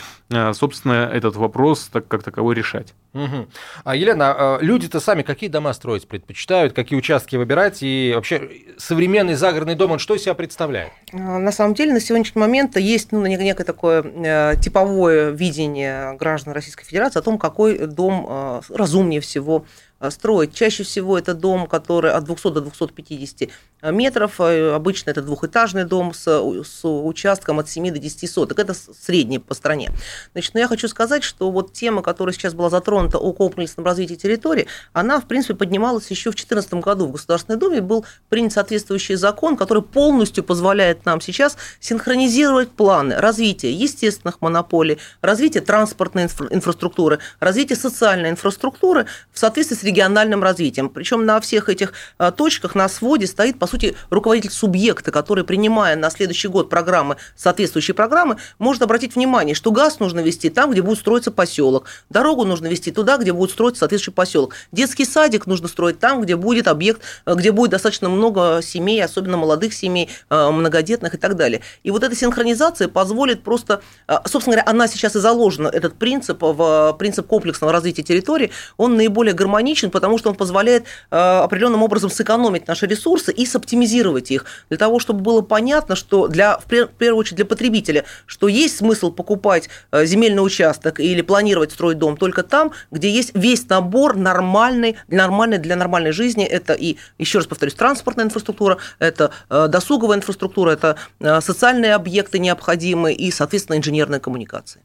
собственно, 0.53 1.09
этот 1.11 1.35
вопрос 1.39 1.89
так, 1.91 2.07
как 2.07 2.23
таковой 2.23 2.55
решать. 2.55 2.93
Угу. 3.13 3.47
А, 3.83 3.95
Елена, 3.95 4.35
а, 4.37 4.59
люди-то 4.61 4.99
сами 4.99 5.23
какие 5.23 5.49
дома 5.49 5.73
строить 5.73 6.07
предпочитают, 6.07 6.73
какие 6.73 6.97
участки 6.97 7.35
выбирать, 7.35 7.79
и 7.81 8.11
вообще 8.13 8.49
современный 8.77 9.33
загородный 9.33 9.75
дом, 9.75 9.91
он 9.91 9.99
что 9.99 10.15
из 10.15 10.23
себя 10.23 10.35
представляет? 10.35 10.91
А, 11.11 11.39
на 11.39 11.51
самом 11.51 11.73
деле, 11.73 11.93
на 11.93 11.99
сегодняшний 11.99 12.39
момент 12.39 12.77
есть 12.77 13.11
ну, 13.11 13.25
некое 13.25 13.63
такое 13.63 14.03
э, 14.03 14.53
типовое 14.61 15.31
видение 15.31 16.15
граждан 16.17 16.53
Российской 16.53 16.85
Федерации 16.85 17.19
о 17.19 17.23
том, 17.23 17.39
какой 17.39 17.87
дом 17.87 18.27
э, 18.29 18.61
разумнее 18.69 19.21
всего 19.21 19.65
Э, 19.99 20.11
строить. 20.11 20.53
Чаще 20.53 20.83
всего 20.83 21.17
это 21.17 21.33
дом, 21.33 21.67
который 21.67 22.11
от 22.11 22.23
200 22.23 22.53
до 22.53 22.61
250 22.61 23.49
метров. 23.81 24.39
Э, 24.39 24.73
обычно 24.73 25.11
это 25.11 25.21
двухэтажный 25.21 25.83
дом 25.83 26.13
с, 26.13 26.27
с 26.27 26.87
участком 26.87 27.59
от 27.59 27.69
7 27.69 27.91
до 27.91 27.99
10 27.99 28.29
соток. 28.29 28.59
Это 28.59 28.73
средний 28.73 29.39
по 29.39 29.53
стране. 29.53 29.91
Значит, 30.33 30.53
но 30.53 30.59
я 30.59 30.67
хочу 30.67 30.87
сказать, 30.87 31.23
что 31.23 31.51
вот 31.51 31.73
тема, 31.73 32.01
которая 32.01 32.33
сейчас 32.33 32.53
была 32.53 32.69
затронута 32.69 33.17
о 33.17 33.33
комплексном 33.33 33.85
развитии 33.85 34.15
территории, 34.15 34.67
она, 34.93 35.19
в 35.19 35.25
принципе, 35.25 35.55
поднималась 35.55 36.09
еще 36.09 36.31
в 36.31 36.35
2014 36.35 36.73
году 36.75 37.07
в 37.07 37.11
Государственной 37.11 37.57
Думе. 37.57 37.81
Был 37.81 38.05
принят 38.29 38.53
соответствующий 38.53 39.15
закон, 39.15 39.55
который 39.57 39.83
полностью 39.83 40.43
позволяет 40.43 41.05
нам 41.05 41.21
сейчас 41.21 41.57
синхронизировать 41.79 42.71
планы 42.71 43.15
развития 43.15 43.71
естественных 43.71 44.41
монополий, 44.41 44.99
развития 45.21 45.61
транспортной 45.61 46.25
инфраструктуры, 46.49 47.19
развития 47.39 47.75
социальной 47.75 48.29
инфраструктуры 48.29 49.05
в 49.31 49.39
соответствии 49.39 49.75
с 49.75 49.83
региональным 49.83 50.43
развитием. 50.43 50.89
Причем 50.89 51.25
на 51.25 51.39
всех 51.39 51.69
этих 51.69 51.93
э, 52.17 52.31
точках 52.35 52.75
на 52.75 52.89
своде 52.89 53.27
стоит, 53.27 53.59
по 53.59 53.67
сути, 53.69 53.95
руководитель 54.09 54.51
субъекта, 54.51 55.11
который, 55.11 55.43
принимая 55.43 55.95
на 55.95 56.09
следующий 56.09 56.47
год 56.47 56.69
программы, 56.69 57.17
соответствующие 57.35 57.95
программы, 57.95 58.37
может 58.57 58.81
обратить 58.81 59.15
внимание, 59.15 59.55
что 59.55 59.71
газ 59.71 59.99
нужно 59.99 60.19
вести 60.19 60.49
там, 60.49 60.71
где 60.71 60.81
будет 60.81 60.99
строиться 60.99 61.31
поселок, 61.31 61.85
дорогу 62.09 62.43
нужно 62.43 62.67
вести 62.67 62.91
туда, 62.91 63.17
где 63.17 63.31
будет 63.31 63.51
строиться 63.51 63.79
соответствующий 63.79 64.13
поселок. 64.13 64.55
Детский 64.71 65.05
садик 65.05 65.47
нужно 65.47 65.67
строить 65.67 65.99
там, 65.99 66.21
где 66.21 66.35
будет 66.35 66.67
объект, 66.67 67.01
где 67.25 67.51
будет 67.51 67.71
достаточно 67.71 68.09
много 68.09 68.61
семей, 68.63 69.03
особенно 69.03 69.37
молодых 69.37 69.73
семей, 69.73 70.09
многодетных 70.29 71.13
и 71.13 71.17
так 71.17 71.35
далее. 71.35 71.61
И 71.83 71.91
вот 71.91 72.03
эта 72.03 72.15
синхронизация 72.15 72.87
позволит 72.87 73.43
просто, 73.43 73.81
собственно 74.25 74.55
говоря, 74.55 74.63
она 74.65 74.87
сейчас 74.87 75.15
и 75.15 75.19
заложена, 75.19 75.67
этот 75.67 75.95
принцип, 75.95 76.41
в 76.41 76.95
принцип 76.97 77.27
комплексного 77.27 77.71
развития 77.71 78.03
территории, 78.03 78.51
он 78.77 78.95
наиболее 78.95 79.33
гармоничен, 79.33 79.91
потому 79.91 80.17
что 80.17 80.29
он 80.29 80.35
позволяет 80.35 80.85
определенным 81.09 81.83
образом 81.83 82.09
сэкономить 82.09 82.67
наши 82.67 82.85
ресурсы 82.85 83.31
и 83.31 83.45
соптимизировать 83.59 84.31
их, 84.31 84.45
для 84.69 84.77
того, 84.77 84.99
чтобы 84.99 85.21
было 85.21 85.41
понятно, 85.41 85.95
что 85.95 86.27
для, 86.27 86.57
в 86.57 86.65
первую 86.65 87.17
очередь 87.17 87.35
для 87.35 87.45
потребителя, 87.45 88.05
что 88.25 88.47
есть 88.47 88.77
смысл 88.77 89.11
покупать 89.11 89.69
э, 89.91 90.05
земельный 90.05 90.45
участок 90.45 90.99
или 90.99 91.21
планировать 91.21 91.71
строить 91.71 91.97
дом 91.97 92.15
только 92.15 92.43
там, 92.43 92.71
где 92.91 93.09
есть 93.09 93.31
весь 93.33 93.67
набор 93.67 94.15
нормальный, 94.15 94.95
нормальный 95.09 95.57
для 95.57 95.75
нормальной 95.75 96.11
жизни. 96.11 96.45
Это 96.45 96.73
и, 96.73 96.97
еще 97.17 97.39
раз 97.39 97.47
повторюсь, 97.47 97.73
транспортная 97.73 98.25
инфраструктура, 98.25 98.77
это 98.99 99.31
э, 99.49 99.67
досуговая 99.67 100.17
инфраструктура, 100.17 100.71
это 100.71 100.95
э, 101.19 101.41
социальные 101.41 101.95
объекты 101.95 102.39
необходимые 102.39 103.15
и, 103.15 103.29
соответственно, 103.31 103.77
инженерные 103.77 104.21
коммуникации. 104.21 104.81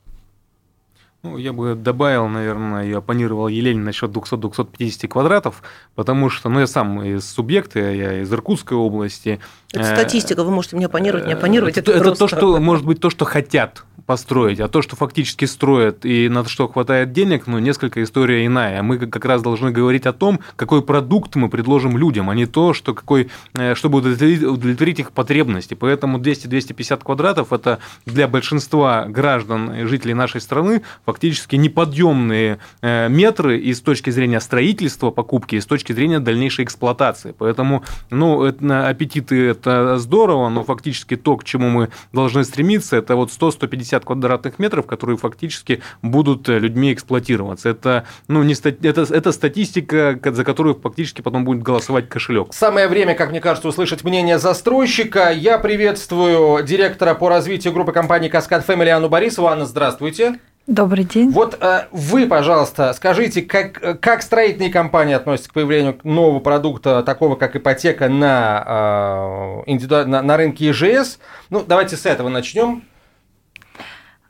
Ну, 1.25 1.39
я 1.39 1.55
бы 1.55 1.75
добавил, 1.75 2.29
наверное, 2.29 2.85
и 2.85 2.93
оппонировал 2.93 3.49
Елене 3.49 3.81
насчет 3.81 4.11
200-250 4.11 5.09
квадратов, 5.09 5.63
потому 5.95 6.29
что, 6.29 6.51
ну, 6.51 6.61
я 6.61 6.67
сам 6.67 7.03
из 7.03 7.25
субъекта, 7.27 7.79
я 7.79 8.21
из 8.21 8.31
Иркутской 8.31 8.77
области. 8.77 9.41
Это 9.73 9.85
статистика, 9.85 10.45
вы 10.45 10.51
можете 10.51 10.77
мне 10.77 10.85
оппонировать, 10.85 11.27
не 11.27 11.33
оппонировать. 11.33 11.79
Это, 11.79 11.93
это, 11.93 12.11
это 12.11 12.19
то, 12.19 12.29
что, 12.29 12.61
может 12.61 12.85
быть, 12.85 13.01
то, 13.01 13.09
что 13.09 13.25
хотят 13.25 13.85
построить, 14.07 14.61
а 14.61 14.69
то, 14.69 14.83
что 14.83 14.97
фактически 14.97 15.45
строят 15.47 16.05
и 16.05 16.29
на 16.29 16.45
что 16.45 16.69
хватает 16.69 17.13
денег, 17.13 17.47
ну, 17.47 17.59
несколько 17.59 18.03
история 18.03 18.45
иная. 18.45 18.83
Мы 18.83 18.99
как 18.99 19.25
раз 19.25 19.43
должны 19.43 19.71
говорить 19.71 20.07
о 20.07 20.13
том, 20.13 20.41
какой 20.57 20.83
продукт 20.83 21.37
мы 21.37 21.49
предложим 21.49 21.97
людям, 21.97 22.31
а 22.31 22.35
не 22.35 22.47
то, 22.47 22.75
что 22.75 22.95
какой, 22.95 23.31
э, 23.55 23.75
чтобы 23.75 23.99
удовлетворить 23.99 24.99
их 24.99 25.13
потребности. 25.13 25.75
Поэтому 25.75 26.19
200-250 26.19 27.03
квадратов– 27.03 27.53
это 27.53 27.79
для 28.05 28.29
большинства 28.29 29.07
граждан 29.07 29.73
и 29.75 29.85
жителей 29.85 30.15
нашей 30.15 30.41
страны 30.41 30.83
фактически 31.15 31.57
неподъемные 31.57 32.59
э, 32.83 33.09
метры 33.09 33.59
и 33.59 33.73
с 33.73 33.81
точки 33.81 34.11
зрения 34.11 34.41
строительства 34.41 35.11
покупки, 35.11 35.55
и 35.55 35.61
с 35.61 35.67
точки 35.67 35.93
зрения 35.93 36.19
дальнейшей 36.19 36.65
эксплуатации. 36.65 37.35
Поэтому, 37.39 37.85
ну, 38.11 38.43
это, 38.43 38.89
аппетиты– 38.89 39.47
это 39.49 39.99
здорово, 39.99 40.49
но 40.49 40.65
фактически 40.65 41.17
то, 41.17 41.37
к 41.37 41.45
чему 41.45 41.69
мы 41.69 41.91
должны 42.13 42.45
стремиться, 42.45 42.97
это 42.97 43.15
вот 43.15 43.31
100-150 43.31 43.85
50 43.85 44.05
квадратных 44.05 44.59
метров, 44.59 44.87
которые 44.87 45.17
фактически 45.17 45.83
будут 46.03 46.49
э, 46.49 46.59
людьми 46.59 46.93
эксплуатироваться. 46.93 47.69
Это, 47.69 48.05
ну, 48.29 48.43
не 48.43 48.55
стати... 48.55 48.87
это, 48.87 49.03
это 49.03 49.33
статистика, 49.33 50.19
за 50.25 50.45
которую 50.45 50.75
фактически 50.75 51.23
потом 51.23 51.45
будет 51.45 51.63
голосовать 51.63 52.09
кошелек. 52.09 52.53
Самое 52.53 52.89
время, 52.89 53.15
как 53.15 53.31
мне 53.31 53.41
кажется, 53.41 53.69
услышать 53.69 54.05
мнение 54.05 54.39
застройщика. 54.39 55.31
Я 55.31 55.59
приветствую 55.59 56.65
директора 56.65 57.15
по 57.15 57.29
развитию 57.29 57.73
группы 57.73 57.93
компании 57.93 58.29
«Каскад 58.29 58.65
Фэмили» 58.65 58.89
Анну 58.89 59.09
Борисову. 59.09 59.49
Анна, 59.49 59.67
здравствуйте. 59.67 60.39
Добрый 60.67 61.05
день. 61.05 61.31
Вот 61.31 61.59
э, 61.61 61.89
вы, 61.91 62.27
пожалуйста, 62.27 62.95
скажите, 62.95 63.43
как, 63.43 64.01
как 64.01 64.23
строительные 64.23 64.71
компании 64.71 65.15
относятся 65.15 65.51
к 65.51 65.53
появлению 65.53 65.99
нового 66.05 66.41
продукта, 66.41 67.03
такого 67.03 67.37
как 67.37 67.55
ипотека 67.55 68.09
на, 68.09 69.63
э, 69.67 69.71
индивиду... 69.71 70.07
на, 70.07 70.23
на 70.23 70.37
рынке 70.39 70.71
ИЖС? 70.71 71.19
Ну, 71.51 71.63
давайте 71.67 71.99
с 71.99 72.07
этого 72.07 72.31
начнем. 72.31 72.83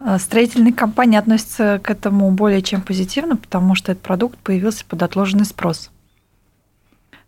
А, 0.00 0.18
строительные 0.18 0.72
компании 0.72 1.18
относятся 1.18 1.80
к 1.82 1.88
этому 1.90 2.30
более 2.32 2.62
чем 2.62 2.82
позитивно, 2.82 3.36
потому 3.36 3.76
что 3.76 3.92
этот 3.92 4.02
продукт 4.02 4.36
появился 4.40 4.84
под 4.84 5.04
отложенный 5.04 5.44
спрос. 5.44 5.92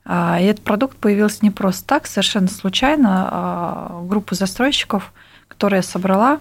А, 0.04 0.38
и 0.40 0.44
этот 0.44 0.64
продукт 0.64 0.96
появился 0.96 1.38
не 1.42 1.50
просто 1.50 1.86
так, 1.86 2.06
совершенно 2.06 2.48
случайно. 2.48 3.28
А, 3.30 4.02
группа 4.04 4.34
застройщиков, 4.34 5.12
которую 5.48 5.78
я 5.78 5.82
собрала, 5.82 6.40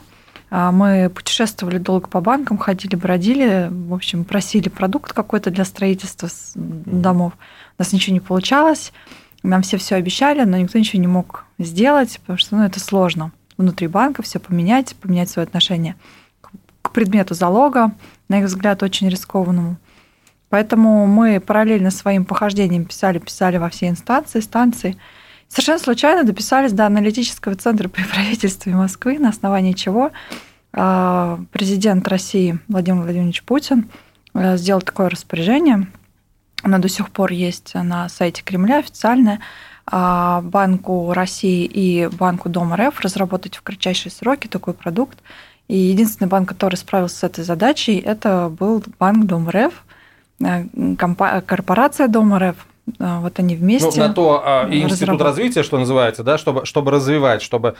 мы 0.52 1.10
путешествовали 1.10 1.78
долго 1.78 2.08
по 2.08 2.22
банкам, 2.22 2.58
ходили, 2.58 2.96
бродили, 2.96 3.68
в 3.70 3.94
общем, 3.94 4.24
просили 4.24 4.70
продукт 4.70 5.12
какой-то 5.12 5.52
для 5.52 5.66
строительства 5.66 6.30
домов. 6.56 7.34
У 7.78 7.82
нас 7.82 7.92
ничего 7.92 8.14
не 8.14 8.20
получалось, 8.20 8.94
нам 9.44 9.62
все 9.62 9.78
все 9.78 9.96
обещали, 9.96 10.44
но 10.44 10.58
никто 10.58 10.78
ничего 10.80 11.02
не 11.02 11.08
мог 11.08 11.46
сделать, 11.60 12.20
потому 12.22 12.38
что 12.38 12.56
ну, 12.56 12.64
это 12.64 12.80
сложно 12.80 13.32
внутри 13.58 13.88
банка 13.88 14.22
все 14.24 14.40
поменять, 14.40 14.96
поменять 14.96 15.30
свое 15.30 15.46
отношение 15.46 15.96
к 16.82 16.92
предмету 16.92 17.34
залога, 17.34 17.92
на 18.30 18.40
их 18.40 18.46
взгляд, 18.46 18.84
очень 18.84 19.10
рискованному. 19.10 19.78
Поэтому 20.50 21.08
мы 21.08 21.40
параллельно 21.40 21.92
своим 21.92 22.26
похождением 22.26 22.86
писали, 22.86 23.20
писали 23.20 23.58
во 23.58 23.70
все 23.70 23.90
инстанции, 23.90 24.40
станции. 24.40 24.98
Совершенно 25.48 25.80
случайно 25.80 26.24
дописались 26.24 26.74
до 26.74 26.86
аналитического 26.86 27.56
центра 27.56 27.88
при 27.88 28.04
правительстве 28.04 28.76
Москвы, 28.76 29.20
на 29.20 29.30
основании 29.30 29.74
чего 29.74 30.12
а, 30.74 31.40
президент 31.52 32.08
России 32.08 32.60
Владимир 32.68 33.04
Владимирович 33.04 33.44
Путин 33.44 33.90
а, 34.34 34.58
сделал 34.58 34.82
такое 34.82 35.10
распоряжение. 35.10 35.88
Оно 36.64 36.80
до 36.80 36.90
сих 36.90 37.10
пор 37.12 37.32
есть 37.32 37.76
на 37.76 38.10
сайте 38.10 38.44
Кремля 38.44 38.80
официальное 38.80 39.40
а, 39.86 40.42
Банку 40.42 41.14
России 41.14 41.66
и 41.66 42.08
Банку 42.08 42.50
Дом 42.50 42.74
РФ 42.74 43.00
разработать 43.02 43.56
в 43.56 43.62
кратчайшие 43.62 44.12
сроки 44.12 44.48
такой 44.48 44.74
продукт. 44.74 45.20
И 45.68 45.78
единственный 45.78 46.28
банк, 46.28 46.50
который 46.50 46.76
справился 46.76 47.18
с 47.18 47.24
этой 47.24 47.44
задачей, 47.44 47.98
это 47.98 48.50
был 48.50 48.84
Банк 49.00 49.26
Дом 49.26 49.50
РФ, 49.50 49.84
э, 50.42 50.66
корпорация 51.46 52.08
Дом 52.08 52.36
РФ. 52.36 52.56
Э, 53.00 53.20
вот 53.20 53.40
они 53.40 53.56
вместе. 53.56 54.00
Ну, 54.00 54.08
на 54.08 54.14
то 54.14 54.42
а, 54.46 54.68
и 54.68 54.82
институт 54.82 55.22
развития, 55.22 55.64
что 55.64 55.80
называется, 55.80 56.24
да, 56.24 56.38
чтобы, 56.38 56.66
чтобы 56.66 56.92
развивать, 56.92 57.42
чтобы 57.42 57.76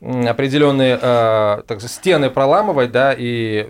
определенные 0.00 0.98
а, 1.00 1.62
так, 1.66 1.80
стены 1.82 2.30
проламывать, 2.30 2.92
да, 2.92 3.14
и 3.16 3.66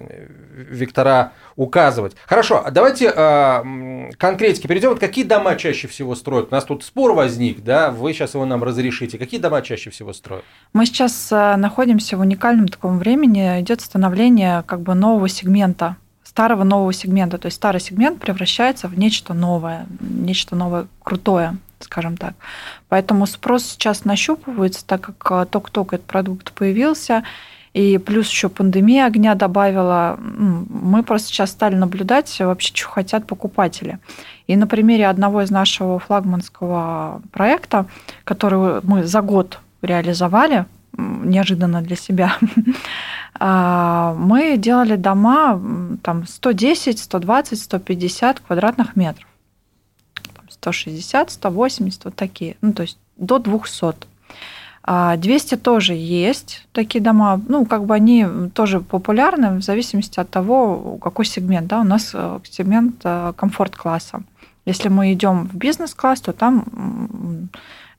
вектора 0.53 1.33
указывать. 1.57 2.17
Хорошо, 2.27 2.63
а 2.65 2.71
давайте 2.71 3.13
э, 3.15 4.11
конкретики 4.19 4.67
перейдем. 4.67 4.91
Вот 4.91 4.99
какие 4.99 5.25
дома 5.25 5.57
чаще 5.57 5.89
всего 5.89 6.15
строят? 6.15 6.49
У 6.51 6.55
нас 6.55 6.65
тут 6.65 6.85
спор 6.85 7.13
возник, 7.13 7.63
да, 7.63 7.91
вы 7.91 8.13
сейчас 8.13 8.35
его 8.35 8.45
нам 8.45 8.63
разрешите. 8.63 9.17
Какие 9.17 9.41
дома 9.41 9.63
чаще 9.63 9.91
всего 9.91 10.13
строят? 10.13 10.45
Мы 10.73 10.87
сейчас 10.87 11.31
находимся 11.31 12.17
в 12.17 12.21
уникальном 12.21 12.69
таком 12.69 12.99
времени. 12.99 13.61
Идет 13.61 13.81
становление 13.81 14.63
как 14.67 14.81
бы 14.81 14.95
нового 14.95 15.29
сегмента 15.29 15.97
старого 16.31 16.63
нового 16.63 16.93
сегмента. 16.93 17.39
То 17.39 17.47
есть 17.47 17.57
старый 17.57 17.81
сегмент 17.81 18.21
превращается 18.21 18.87
в 18.87 18.97
нечто 18.97 19.35
новое, 19.35 19.87
нечто 19.99 20.55
новое 20.55 20.87
крутое, 21.03 21.57
скажем 21.81 22.17
так. 22.17 22.35
Поэтому 22.89 23.27
спрос 23.27 23.65
сейчас 23.65 24.05
нащупывается, 24.05 24.87
так 24.87 25.01
как 25.01 25.33
э, 25.33 25.47
только-только 25.51 25.97
этот 25.97 26.07
продукт 26.07 26.53
появился, 26.53 27.25
и 27.75 27.99
плюс 27.99 28.29
еще 28.29 28.49
пандемия 28.49 29.07
огня 29.07 29.35
добавила. 29.35 30.19
Мы 30.21 31.03
просто 31.03 31.29
сейчас 31.29 31.51
стали 31.51 31.75
наблюдать 31.75 32.39
вообще, 32.39 32.73
что 32.75 32.89
хотят 32.89 33.27
покупатели. 33.27 33.99
И 34.47 34.55
на 34.55 34.69
примере 34.69 35.09
одного 35.09 35.43
из 35.43 35.51
нашего 35.51 35.99
флагманского 35.99 37.23
проекта, 37.33 37.87
который 38.23 38.81
мы 38.85 39.03
за 39.05 39.21
год 39.21 39.59
реализовали, 39.83 40.67
неожиданно 40.97 41.83
для 41.83 41.97
себя, 41.97 42.37
мы 43.39 44.57
делали 44.59 44.97
дома 44.97 45.61
там 46.03 46.27
110, 46.27 46.99
120, 46.99 47.59
150 47.61 48.41
квадратных 48.41 48.97
метров. 48.97 49.27
160, 50.61 51.31
180, 51.31 52.05
вот 52.05 52.15
такие. 52.15 52.57
Ну, 52.61 52.73
то 52.73 52.83
есть 52.83 52.99
до 53.17 53.39
200. 53.39 53.95
200 55.17 55.55
а, 55.55 55.59
тоже 55.59 55.95
есть 55.95 56.67
такие 56.73 57.03
дома. 57.03 57.41
Ну, 57.49 57.67
как 57.67 57.85
бы 57.85 57.95
они 57.95 58.27
тоже 58.55 58.81
популярны 58.81 59.59
в 59.59 59.63
зависимости 59.63 60.19
от 60.21 60.31
того, 60.31 60.99
какой 61.01 61.25
сегмент. 61.25 61.67
Да? 61.67 61.81
У 61.81 61.85
нас 61.85 62.11
э, 62.15 62.41
сегмент 62.45 63.01
э, 63.05 63.33
комфорт-класса. 63.37 64.23
Если 64.65 64.89
мы 64.89 65.13
идем 65.13 65.49
в 65.49 65.55
бизнес-класс, 65.55 66.21
то 66.21 66.33
там 66.33 66.65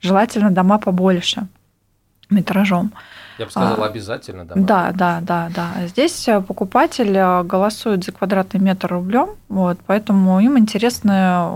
желательно 0.01 0.51
дома 0.51 0.79
побольше 0.79 1.47
метражом. 2.29 2.91
Я 3.41 3.45
бы 3.45 3.51
сказала, 3.51 3.85
а, 3.85 3.87
обязательно, 3.87 4.45
да. 4.45 4.53
Да, 4.55 4.91
да, 4.93 5.19
да, 5.21 5.49
да. 5.55 5.87
Здесь 5.87 6.27
э, 6.27 6.41
покупатель 6.41 7.17
э, 7.17 7.41
голосует 7.41 8.03
за 8.03 8.11
квадратный 8.11 8.59
метр 8.59 8.93
рублем, 8.93 9.29
вот, 9.49 9.79
поэтому 9.87 10.39
им 10.39 10.59
интересны 10.59 11.49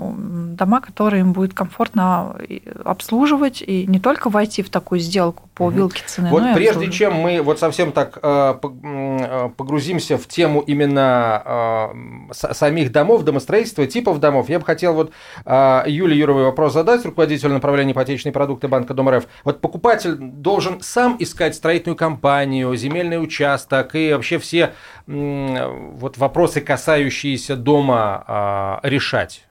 дома, 0.56 0.82
которые 0.82 1.22
им 1.22 1.34
будет 1.34 1.54
комфортно 1.54 2.38
обслуживать 2.84 3.62
и 3.62 3.86
не 3.86 4.00
только 4.00 4.32
войти 4.32 4.64
в 4.64 4.72
такую 4.72 5.00
сделку, 5.00 5.46
по 5.56 5.70
вилке 5.70 6.04
цены. 6.06 6.30
Вот 6.30 6.44
прежде 6.54 6.92
чем 6.92 7.14
мы 7.16 7.42
вот 7.42 7.60
совсем 7.60 7.94
так 7.94 8.20
э, 8.22 8.56
э, 8.62 9.50
погрузимся 9.56 10.18
в 10.18 10.28
тему 10.28 10.60
именно 10.60 11.92
э, 12.32 12.54
самих 12.54 12.92
домов, 12.92 13.24
домостроительства, 13.24 13.88
типов 13.88 14.20
домов, 14.20 14.50
я 14.50 14.60
бы 14.60 14.66
хотел 14.66 14.94
вот 14.94 15.14
Юлии 15.46 16.18
Юровой 16.18 16.44
вопрос 16.44 16.74
задать, 16.74 17.06
руководителю 17.06 17.54
направления 17.54 17.94
ипотечные 17.94 18.34
продукты 18.34 18.68
Банка 18.68 18.94
Дом 18.94 19.10
РФ. 19.10 19.28
Вот 19.46 19.62
покупатель 19.62 20.16
должен 20.18 20.82
сам 20.82 21.16
искать 21.20 21.56
строительную 21.76 21.98
компанию, 21.98 22.76
земельный 22.76 23.22
участок 23.22 23.96
и 23.96 24.14
вообще 24.14 24.40
все 24.40 24.74
вот 25.08 26.18
вопросы, 26.18 26.62
касающиеся 26.62 27.56
дома, 27.56 28.80
решать. 28.84 29.46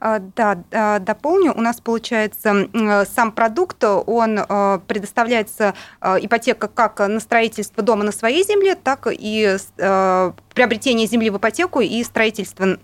А, 0.00 0.18
да, 0.36 0.62
а, 0.70 0.98
дополню. 0.98 1.54
У 1.54 1.60
нас 1.60 1.80
получается 1.80 2.68
сам 3.10 3.32
продукт, 3.32 3.82
он 3.84 4.38
а, 4.38 4.82
предоставляется 4.86 5.74
ипотека 6.02 6.68
как 6.68 6.98
на 6.98 7.20
строительство 7.20 7.82
дома 7.82 8.04
на 8.04 8.12
своей 8.12 8.44
земле, 8.44 8.74
так 8.74 9.06
и 9.10 9.56
приобретение 9.76 11.06
земли 11.06 11.30
в 11.30 11.38
ипотеку 11.38 11.80
и 11.80 12.02
строительство 12.04 12.78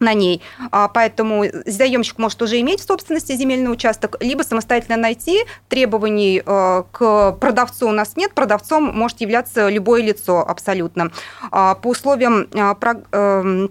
на 0.00 0.14
ней. 0.14 0.42
Поэтому 0.70 1.44
заемщик 1.66 2.18
может 2.18 2.40
уже 2.42 2.60
иметь 2.60 2.80
в 2.80 2.86
собственности 2.86 3.32
земельный 3.32 3.72
участок, 3.72 4.16
либо 4.20 4.42
самостоятельно 4.42 4.96
найти. 4.96 5.44
Требований 5.68 6.40
к 6.40 7.32
продавцу 7.40 7.88
у 7.88 7.92
нас 7.92 8.16
нет. 8.16 8.34
Продавцом 8.34 8.84
может 8.84 9.20
являться 9.20 9.68
любое 9.68 10.02
лицо 10.02 10.40
абсолютно. 10.46 11.10
По 11.50 11.78
условиям 11.82 12.48
эм, 12.52 13.70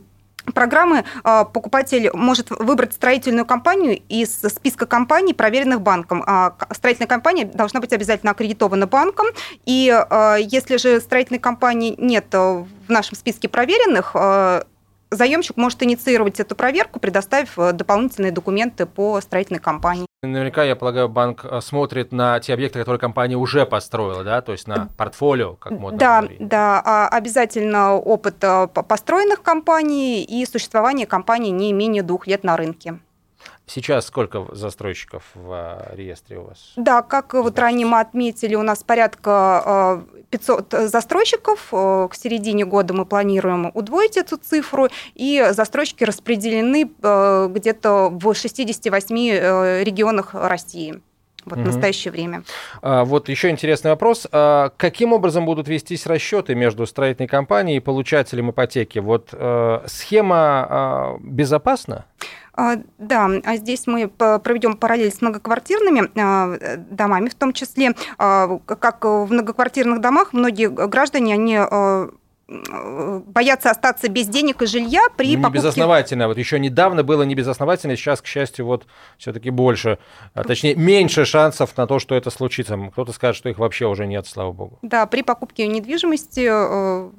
программы 0.53 1.03
а, 1.23 1.43
покупатель 1.43 2.09
может 2.13 2.49
выбрать 2.51 2.93
строительную 2.93 3.45
компанию 3.45 3.99
из 4.09 4.33
списка 4.33 4.85
компаний, 4.85 5.33
проверенных 5.33 5.81
банком. 5.81 6.23
А, 6.25 6.55
строительная 6.71 7.07
компания 7.07 7.45
должна 7.45 7.79
быть 7.79 7.93
обязательно 7.93 8.31
аккредитована 8.31 8.87
банком. 8.87 9.27
И 9.65 9.89
а, 9.91 10.35
если 10.35 10.77
же 10.77 10.99
строительной 10.99 11.39
компании 11.39 11.95
нет 11.97 12.33
в 12.33 12.67
нашем 12.87 13.15
списке 13.15 13.49
проверенных, 13.49 14.15
заемщик 15.11 15.57
может 15.57 15.81
инициировать 15.83 16.39
эту 16.39 16.55
проверку, 16.55 16.99
предоставив 16.99 17.55
дополнительные 17.73 18.31
документы 18.31 18.85
по 18.85 19.19
строительной 19.21 19.59
компании. 19.59 20.07
Наверняка, 20.23 20.63
я 20.63 20.75
полагаю, 20.75 21.09
банк 21.09 21.45
э, 21.45 21.61
смотрит 21.61 22.11
на 22.11 22.39
те 22.39 22.53
объекты, 22.53 22.79
которые 22.79 22.99
компания 22.99 23.35
уже 23.35 23.67
построила, 23.67 24.23
да, 24.23 24.41
то 24.41 24.51
есть 24.51 24.67
на 24.67 24.89
портфолио, 24.97 25.53
как 25.53 25.73
модно 25.73 25.99
Да, 25.99 26.21
говорить. 26.21 26.47
да, 26.47 26.81
а 26.83 27.07
обязательно 27.07 27.93
опыт 27.95 28.37
э, 28.41 28.67
построенных 28.67 29.43
компаний 29.43 30.23
и 30.23 30.43
существование 30.47 31.05
компании 31.05 31.51
не 31.51 31.71
менее 31.71 32.01
двух 32.01 32.25
лет 32.25 32.43
на 32.43 32.57
рынке. 32.57 32.97
Сейчас 33.67 34.07
сколько 34.07 34.47
застройщиков 34.53 35.23
в 35.35 35.51
э, 35.91 35.95
реестре 35.95 36.39
у 36.39 36.45
вас? 36.45 36.73
Да, 36.77 37.01
как 37.01 37.33
вот 37.33 37.59
ранее 37.59 37.85
мы 37.85 37.99
отметили, 37.99 38.55
у 38.55 38.63
нас 38.63 38.83
порядка 38.83 40.03
500 40.29 40.75
застройщиков. 40.87 41.67
К 41.69 42.09
середине 42.13 42.65
года 42.65 42.93
мы 42.93 43.05
планируем 43.05 43.71
удвоить 43.73 44.17
эту 44.17 44.37
цифру, 44.37 44.87
и 45.15 45.49
застройщики 45.51 46.03
распределены 46.03 46.83
где-то 46.83 48.09
в 48.09 48.33
68 48.33 49.15
регионах 49.83 50.33
России 50.33 51.01
вот 51.47 51.59
угу. 51.59 51.63
в 51.63 51.65
настоящее 51.67 52.11
время. 52.11 52.43
А, 52.81 53.05
вот 53.05 53.29
еще 53.29 53.49
интересный 53.49 53.91
вопрос. 53.91 54.27
А, 54.31 54.71
каким 54.77 55.13
образом 55.13 55.45
будут 55.45 55.67
вестись 55.67 56.05
расчеты 56.05 56.55
между 56.55 56.85
строительной 56.85 57.27
компанией 57.27 57.77
и 57.77 57.79
получателем 57.79 58.51
ипотеки? 58.51 58.99
Вот 58.99 59.29
а, 59.33 59.83
схема 59.87 60.67
а, 60.69 61.17
безопасна? 61.21 62.05
А, 62.57 62.77
да, 62.97 63.29
а 63.43 63.55
здесь 63.57 63.85
мы 63.85 64.07
проведем 64.07 64.75
параллель 64.75 65.11
с 65.11 65.21
многоквартирными 65.21 66.09
а, 66.19 66.77
домами 66.89 67.29
в 67.29 67.35
том 67.35 67.53
числе. 67.53 67.93
Как 68.17 69.05
в 69.05 69.27
многоквартирных 69.29 70.01
домах 70.01 70.33
многие 70.33 70.69
граждане, 70.69 71.35
они 71.35 71.59
боятся 72.47 73.71
остаться 73.71 74.07
без 74.07 74.27
денег 74.27 74.61
и 74.61 74.67
жилья 74.67 75.01
при 75.17 75.35
покупке... 75.35 75.59
Безосновательно. 75.59 76.27
Вот 76.27 76.37
еще 76.37 76.59
недавно 76.59 77.03
было 77.03 77.23
не 77.23 77.35
безосновательно, 77.35 77.97
сейчас, 77.97 78.21
к 78.21 78.25
счастью, 78.25 78.65
вот 78.65 78.85
все-таки 79.17 79.49
больше, 79.49 79.99
а, 80.33 80.43
точнее, 80.43 80.75
меньше 80.75 81.25
шансов 81.25 81.75
на 81.75 81.87
то, 81.87 81.99
что 81.99 82.15
это 82.15 82.29
случится. 82.29 82.77
Кто-то 82.93 83.11
скажет, 83.11 83.37
что 83.37 83.49
их 83.49 83.59
вообще 83.59 83.85
уже 83.87 84.07
нет, 84.07 84.27
слава 84.27 84.53
богу. 84.53 84.79
Да, 84.81 85.05
при 85.07 85.23
покупке 85.23 85.67
недвижимости 85.67 86.47
э, 86.49 87.09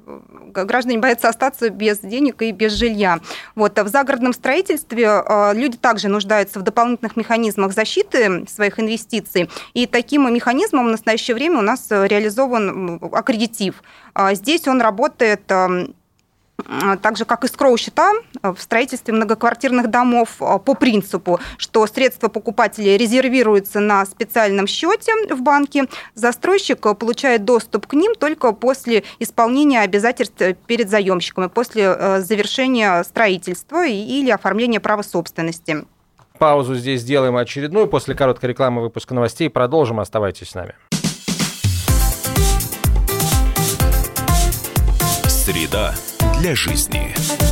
граждане 0.51 0.97
боятся 0.97 1.29
остаться 1.29 1.69
без 1.69 1.99
денег 1.99 2.41
и 2.41 2.51
без 2.51 2.73
жилья. 2.73 3.19
Вот. 3.53 3.77
В 3.77 3.87
загородном 3.87 4.33
строительстве 4.33 5.05
э, 5.05 5.53
люди 5.53 5.77
также 5.77 6.07
нуждаются 6.07 6.59
в 6.59 6.63
дополнительных 6.63 7.15
механизмах 7.15 7.73
защиты 7.73 8.47
своих 8.47 8.79
инвестиций. 8.79 9.47
И 9.75 9.85
таким 9.85 10.33
механизмом 10.33 10.87
в 10.87 10.91
настоящее 10.91 11.35
время 11.35 11.59
у 11.59 11.63
нас 11.63 11.87
реализован 11.91 12.99
аккредитив. 13.11 13.83
А 14.13 14.33
здесь 14.33 14.67
он 14.67 14.81
работает 14.81 15.41
эм, 15.49 15.95
так 17.01 17.17
же, 17.17 17.25
как 17.25 17.43
и 17.43 17.47
скроу-счета 17.47 18.13
в 18.41 18.57
строительстве 18.57 19.13
многоквартирных 19.13 19.89
домов 19.89 20.37
э, 20.39 20.59
по 20.59 20.73
принципу, 20.75 21.39
что 21.57 21.85
средства 21.87 22.27
покупателей 22.27 22.97
резервируются 22.97 23.79
на 23.79 24.05
специальном 24.05 24.67
счете 24.67 25.11
в 25.29 25.41
банке, 25.41 25.85
застройщик 26.15 26.81
получает 26.97 27.45
доступ 27.45 27.87
к 27.87 27.93
ним 27.93 28.15
только 28.15 28.51
после 28.51 29.03
исполнения 29.19 29.81
обязательств 29.81 30.41
перед 30.67 30.89
заемщиками, 30.89 31.47
после 31.47 31.83
э, 31.83 32.21
завершения 32.21 33.03
строительства 33.03 33.85
или 33.85 34.29
оформления 34.29 34.79
права 34.79 35.01
собственности. 35.01 35.85
Паузу 36.37 36.75
здесь 36.75 37.01
сделаем 37.01 37.35
очередную. 37.35 37.87
После 37.87 38.15
короткой 38.15 38.51
рекламы 38.51 38.81
выпуска 38.81 39.13
новостей 39.13 39.49
продолжим. 39.49 39.99
Оставайтесь 39.99 40.49
с 40.49 40.55
нами. 40.55 40.73
Среда 45.69 45.93
для 46.39 46.55
жизни. 46.55 47.48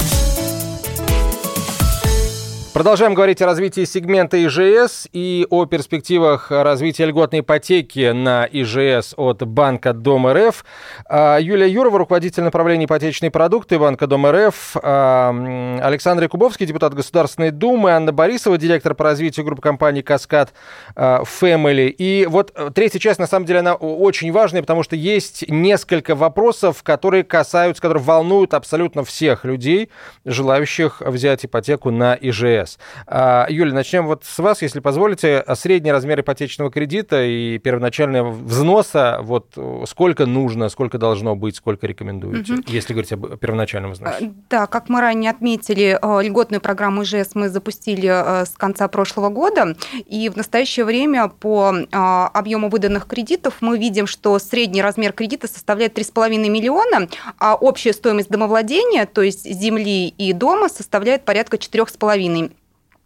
Продолжаем 2.78 3.16
говорить 3.16 3.42
о 3.42 3.48
развитии 3.48 3.86
сегмента 3.86 4.38
ИЖС 4.46 5.08
и 5.12 5.48
о 5.50 5.66
перспективах 5.66 6.52
развития 6.52 7.06
льготной 7.06 7.40
ипотеки 7.40 8.12
на 8.12 8.48
ИЖС 8.52 9.16
от 9.18 9.42
Банка 9.48 9.94
Дом 9.94 10.28
РФ. 10.28 10.64
А, 11.10 11.40
Юлия 11.40 11.68
Юрова, 11.68 11.98
руководитель 11.98 12.44
направления 12.44 12.86
ипотечные 12.86 13.32
продукты 13.32 13.80
Банка 13.80 14.06
Дом 14.06 14.28
РФ, 14.28 14.78
а, 14.84 15.80
Александр 15.82 16.26
Якубовский, 16.26 16.68
депутат 16.68 16.94
Государственной 16.94 17.50
Думы, 17.50 17.94
Анна 17.94 18.12
Борисова, 18.12 18.60
директор 18.60 18.94
по 18.94 19.06
развитию 19.06 19.44
группы 19.44 19.64
компаний 19.64 20.04
«Каскад 20.04 20.54
Family. 20.96 21.88
И 21.88 22.28
вот 22.28 22.54
третья 22.76 23.00
часть, 23.00 23.20
на 23.20 23.26
самом 23.26 23.48
деле, 23.48 23.62
она 23.62 23.74
очень 23.74 24.32
важная, 24.32 24.62
потому 24.62 24.84
что 24.84 24.96
есть 24.96 25.50
несколько 25.50 26.14
вопросов, 26.14 26.84
которые 26.84 27.24
касаются, 27.24 27.82
которые 27.82 28.04
волнуют 28.04 28.54
абсолютно 28.54 29.04
всех 29.04 29.46
людей, 29.46 29.90
желающих 30.26 31.02
взять 31.02 31.44
ипотеку 31.44 31.90
на 31.90 32.16
ИЖС 32.22 32.67
ЕС. 32.68 32.80
А, 33.08 33.48
Юля, 33.50 33.74
начнем 33.74 34.06
вот 34.06 34.24
с 34.24 34.40
вас, 34.40 34.62
если 34.62 34.80
позволите. 34.80 35.44
Средний 35.56 35.92
размер 35.92 36.20
ипотечного 36.20 36.72
кредита 36.72 37.24
и 37.24 37.58
первоначального 37.60 38.30
взноса, 38.32 39.20
вот 39.22 39.58
сколько 39.88 40.26
нужно, 40.26 40.70
сколько 40.70 40.98
должно 40.98 41.36
быть, 41.36 41.56
сколько 41.56 41.88
рекомендуете, 41.88 42.54
угу. 42.54 42.64
если 42.68 42.94
говорить 42.94 43.14
об 43.14 43.38
первоначальном 43.38 43.92
взносе? 43.92 44.26
А, 44.26 44.32
да, 44.50 44.68
как 44.68 44.90
мы 44.90 45.02
ранее 45.02 45.32
отметили, 45.32 45.98
э, 46.02 46.24
льготную 46.24 46.62
программу 46.62 47.04
ИЖС 47.04 47.36
мы 47.36 47.50
запустили 47.50 48.08
с 48.08 48.50
конца 48.58 48.88
прошлого 48.88 49.30
года, 49.30 49.76
и 50.06 50.30
в 50.30 50.36
настоящее 50.36 50.86
время 50.86 51.28
по 51.28 51.74
а, 51.92 52.28
объему 52.28 52.70
выданных 52.70 53.08
кредитов 53.08 53.56
мы 53.62 53.78
видим, 53.78 54.08
что 54.08 54.38
средний 54.40 54.82
размер 54.82 55.14
кредита 55.14 55.48
составляет 55.48 55.98
3,5 55.98 56.50
миллиона, 56.50 57.08
а 57.38 57.56
общая 57.56 57.94
стоимость 57.94 58.30
домовладения, 58.30 59.06
то 59.06 59.22
есть 59.22 59.46
земли 59.46 60.08
и 60.08 60.34
дома, 60.34 60.70
составляет 60.70 61.26
порядка 61.26 61.58
4,5 61.58 62.18
Э, 62.28 62.50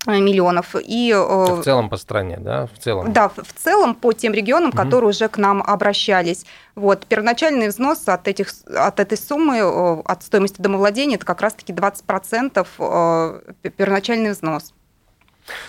миллионов. 0.08 0.76
И, 0.76 1.12
э, 1.12 1.56
в 1.56 1.64
целом 1.64 1.90
по 1.90 1.98
стране, 1.98 2.38
да? 2.40 2.68
В 2.68 2.78
целом. 2.80 3.14
Да, 3.14 3.30
в 3.30 3.54
целом 3.56 3.96
по 3.96 4.14
тем 4.14 4.34
регионам, 4.34 4.70
угу. 4.70 4.78
которые 4.78 5.10
уже 5.10 5.28
к 5.28 5.38
нам 5.38 5.62
обращались. 5.62 6.46
Вот, 6.76 7.06
первоначальный 7.06 7.68
взнос 7.68 8.08
от, 8.08 8.28
этих, 8.28 8.50
от 8.76 9.00
этой 9.00 9.18
суммы, 9.18 9.58
э, 9.58 10.02
от 10.06 10.24
стоимости 10.24 10.62
домовладения, 10.62 11.16
это 11.16 11.26
как 11.26 11.42
раз-таки 11.42 11.74
20% 11.74 13.42
первоначальный 13.78 14.32
взнос. 14.32 14.74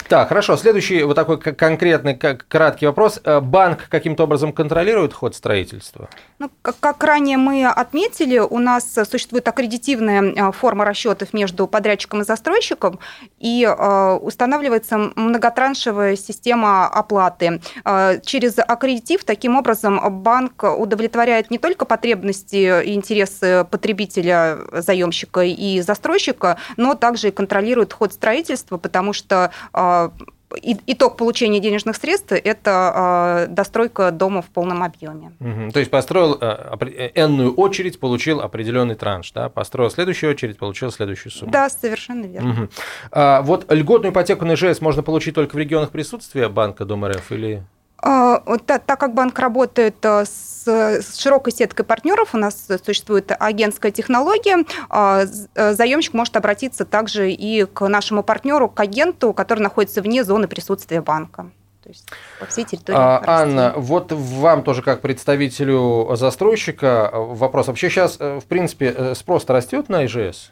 Так, 0.08 0.28
хорошо. 0.28 0.56
Следующий 0.56 1.02
вот 1.02 1.14
такой 1.14 1.38
конкретный, 1.38 2.14
краткий 2.14 2.86
вопрос. 2.86 3.20
Э, 3.24 3.40
банк 3.40 3.88
каким-то 3.88 4.24
образом 4.24 4.52
контролирует 4.52 5.12
ход 5.12 5.34
строительства? 5.34 6.08
Ну, 6.38 6.50
как, 6.60 6.76
как 6.80 7.04
ранее 7.04 7.36
мы 7.36 7.66
отметили, 7.66 8.38
у 8.38 8.58
нас 8.58 8.94
существует 9.10 9.46
аккредитивная 9.48 10.22
э, 10.22 10.52
форма 10.52 10.84
расчетов 10.84 11.32
между 11.32 11.66
подрядчиком 11.66 12.22
и 12.22 12.24
застройщиком, 12.24 12.98
и 13.38 13.64
э, 13.64 14.18
устанавливается 14.20 14.98
многотраншевая 15.16 16.16
система 16.16 16.86
оплаты. 16.86 17.60
Э, 17.84 18.20
через 18.24 18.58
аккредитив 18.58 19.24
таким 19.24 19.56
образом 19.56 20.00
банк 20.22 20.64
удовлетворяет 20.64 21.50
не 21.50 21.58
только 21.58 21.84
потребности 21.84 22.82
и 22.84 22.94
интересы 22.94 23.66
потребителя, 23.70 24.58
заемщика 24.72 25.42
и 25.42 25.80
застройщика, 25.80 26.58
но 26.76 26.94
также 26.94 27.28
и 27.28 27.30
контролирует 27.30 27.92
ход 27.92 28.12
строительства, 28.12 28.76
потому 28.78 29.12
что 29.12 29.52
итог 30.86 31.16
получения 31.16 31.60
денежных 31.60 31.96
средств– 31.96 32.32
это 32.32 33.46
достройка 33.48 34.10
дома 34.10 34.42
в 34.42 34.46
полном 34.46 34.82
объеме. 34.82 35.32
Угу. 35.40 35.72
То 35.72 35.78
есть 35.78 35.90
построил 35.90 36.34
энную 36.34 37.54
очередь, 37.54 37.98
получил 37.98 38.40
определенный 38.40 38.94
транш, 38.94 39.32
да? 39.32 39.48
построил 39.48 39.90
следующую 39.90 40.30
очередь, 40.30 40.58
получил 40.58 40.92
следующую 40.92 41.32
сумму. 41.32 41.50
Да, 41.50 41.70
совершенно 41.70 42.26
верно. 42.26 42.50
Угу. 42.50 42.68
А, 43.12 43.42
вот 43.42 43.72
льготную 43.72 44.12
ипотеку 44.12 44.44
на 44.44 44.54
ИЖС 44.54 44.80
можно 44.80 45.02
получить 45.02 45.34
только 45.34 45.54
в 45.54 45.58
регионах 45.58 45.90
присутствия 45.90 46.48
банка 46.48 46.84
Дом 46.84 47.06
РФ 47.06 47.32
или... 47.32 47.62
А, 48.02 48.42
так, 48.66 48.82
так 48.84 48.98
как 48.98 49.14
банк 49.14 49.38
работает 49.38 50.04
э, 50.04 50.24
с, 50.24 50.66
с 50.66 51.16
широкой 51.16 51.52
сеткой 51.52 51.84
партнеров, 51.86 52.30
у 52.34 52.36
нас 52.36 52.66
существует 52.84 53.30
агентская 53.38 53.92
технология, 53.92 54.64
а, 54.90 55.22
э, 55.54 55.72
заемщик 55.72 56.12
может 56.12 56.36
обратиться 56.36 56.84
также 56.84 57.30
и 57.30 57.64
к 57.64 57.86
нашему 57.86 58.24
партнеру, 58.24 58.68
к 58.68 58.80
агенту, 58.80 59.32
который 59.32 59.60
находится 59.60 60.02
вне 60.02 60.24
зоны 60.24 60.48
присутствия 60.48 61.00
банка. 61.00 61.52
То 61.84 61.90
есть 61.90 62.08
по 62.40 62.46
всей 62.46 62.64
территории. 62.64 62.98
А, 62.98 63.22
Анна, 63.24 63.72
вот 63.76 64.10
вам 64.10 64.64
тоже 64.64 64.82
как 64.82 65.00
представителю 65.00 66.08
застройщика 66.16 67.08
вопрос. 67.12 67.68
Вообще 67.68 67.88
сейчас, 67.88 68.16
э, 68.18 68.40
в 68.40 68.46
принципе, 68.46 69.14
спрос 69.14 69.44
растет 69.46 69.88
на 69.88 70.06
ИЖС? 70.06 70.50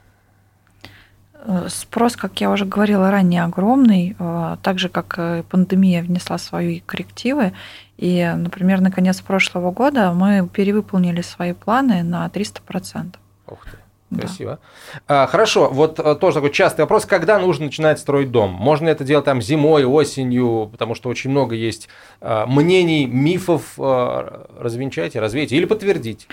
Э, 1.44 1.68
спрос, 1.68 2.16
как 2.16 2.40
я 2.40 2.50
уже 2.50 2.64
говорила 2.64 3.10
ранее, 3.10 3.44
огромный, 3.44 4.16
э, 4.18 4.56
так 4.62 4.78
же, 4.78 4.88
как 4.88 5.18
и 5.18 5.42
пандемия 5.42 6.02
внесла 6.02 6.38
свои 6.38 6.80
коррективы. 6.80 7.52
И, 7.96 8.32
например, 8.36 8.80
на 8.80 8.90
конец 8.90 9.20
прошлого 9.20 9.70
года 9.70 10.12
мы 10.12 10.48
перевыполнили 10.48 11.22
свои 11.22 11.52
планы 11.52 12.02
на 12.02 12.28
300%. 12.28 13.14
Ух 13.46 13.64
ты. 13.64 13.76
Красиво. 14.16 14.58
Да. 15.06 15.22
А, 15.22 15.26
хорошо, 15.28 15.68
вот 15.70 15.94
тоже 16.18 16.34
такой 16.34 16.50
частый 16.50 16.82
вопрос, 16.82 17.06
когда 17.06 17.38
нужно 17.38 17.66
начинать 17.66 18.00
строить 18.00 18.32
дом? 18.32 18.50
Можно 18.50 18.88
это 18.88 19.04
делать 19.04 19.24
там 19.24 19.40
зимой, 19.40 19.84
осенью, 19.84 20.68
потому 20.72 20.96
что 20.96 21.08
очень 21.08 21.30
много 21.30 21.54
есть 21.54 21.88
а, 22.20 22.44
мнений, 22.46 23.06
мифов. 23.06 23.74
А, 23.78 24.48
развенчайте, 24.58 25.20
развейте 25.20 25.56
или 25.56 25.64
подтвердите. 25.64 26.26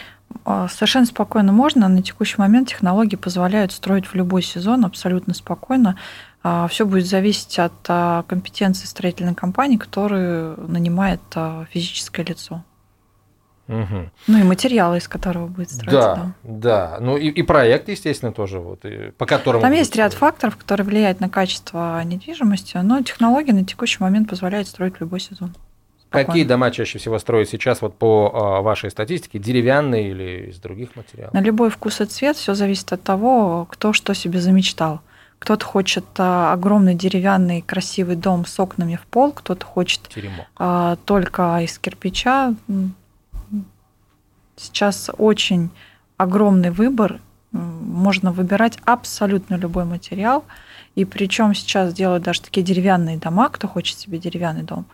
А, 0.45 0.67
совершенно 0.67 1.05
спокойно 1.05 1.51
можно. 1.51 1.87
На 1.87 2.01
текущий 2.01 2.35
момент 2.37 2.69
технологии 2.69 3.15
позволяют 3.15 3.71
строить 3.71 4.05
в 4.05 4.15
любой 4.15 4.41
сезон 4.41 4.85
абсолютно 4.85 5.33
спокойно. 5.33 5.97
А, 6.43 6.67
Все 6.67 6.85
будет 6.85 7.05
зависеть 7.05 7.59
от 7.59 7.73
а, 7.87 8.23
компетенции 8.23 8.85
строительной 8.85 9.35
компании, 9.35 9.77
которую 9.77 10.57
нанимает 10.69 11.21
физическое 11.71 12.23
лицо. 12.23 12.63
Угу. 13.67 14.09
Ну 14.27 14.37
и 14.37 14.43
материалы, 14.43 14.97
из 14.97 15.09
которого 15.09 15.47
будет 15.47 15.71
строиться 15.71 15.99
да, 15.99 16.15
дом. 16.15 16.33
Да, 16.43 16.97
ну 17.01 17.17
и, 17.17 17.27
и 17.27 17.43
проект, 17.43 17.89
естественно, 17.89 18.31
тоже, 18.31 18.59
вот, 18.59 18.85
и, 18.85 19.11
по 19.11 19.25
которому... 19.25 19.61
Там 19.61 19.73
есть 19.73 19.93
ряд 19.97 20.13
факторов, 20.13 20.55
которые 20.55 20.85
влияют 20.85 21.19
на 21.19 21.27
качество 21.27 22.01
недвижимости, 22.05 22.77
но 22.77 23.01
технологии 23.01 23.51
на 23.51 23.65
текущий 23.65 24.01
момент 24.01 24.29
позволяют 24.29 24.69
строить 24.69 24.95
в 24.95 25.01
любой 25.01 25.19
сезон. 25.19 25.53
Спокойно. 26.07 26.27
Какие 26.27 26.43
дома 26.45 26.71
чаще 26.71 26.99
всего 26.99 27.19
строят 27.19 27.49
сейчас 27.49 27.81
вот 27.81 27.95
по 27.95 28.31
а, 28.33 28.61
вашей 28.61 28.89
статистике? 28.89 29.39
Деревянные 29.39 30.11
или 30.11 30.49
из 30.51 30.59
других 30.59 30.95
материалов? 30.95 31.33
На 31.33 31.41
любой 31.41 31.69
вкус 31.69 31.99
и 31.99 32.05
цвет 32.05 32.37
все 32.37 32.53
зависит 32.53 32.93
от 32.93 33.03
того, 33.03 33.67
кто 33.69 33.91
что 33.91 34.13
себе 34.13 34.39
замечтал. 34.39 35.01
Кто-то 35.39 35.65
хочет 35.65 36.05
а, 36.17 36.53
огромный 36.53 36.95
деревянный 36.95 37.61
красивый 37.61 38.15
дом 38.15 38.45
с 38.45 38.57
окнами 38.57 38.95
в 38.95 39.05
пол, 39.07 39.33
кто-то 39.33 39.65
хочет 39.65 40.09
а, 40.55 40.95
только 41.05 41.59
из 41.59 41.77
кирпича. 41.77 42.55
Сейчас 44.55 45.11
очень 45.17 45.69
огромный 46.15 46.71
выбор, 46.71 47.19
можно 47.51 48.31
выбирать 48.31 48.77
абсолютно 48.85 49.55
любой 49.55 49.85
материал, 49.85 50.45
и 50.95 51.05
причем 51.05 51.53
сейчас 51.53 51.93
делают 51.93 52.23
даже 52.23 52.41
такие 52.41 52.65
деревянные 52.65 53.17
дома, 53.17 53.49
кто 53.49 53.67
хочет 53.67 53.99
себе 53.99 54.17
деревянный 54.17 54.63
дом, 54.63 54.85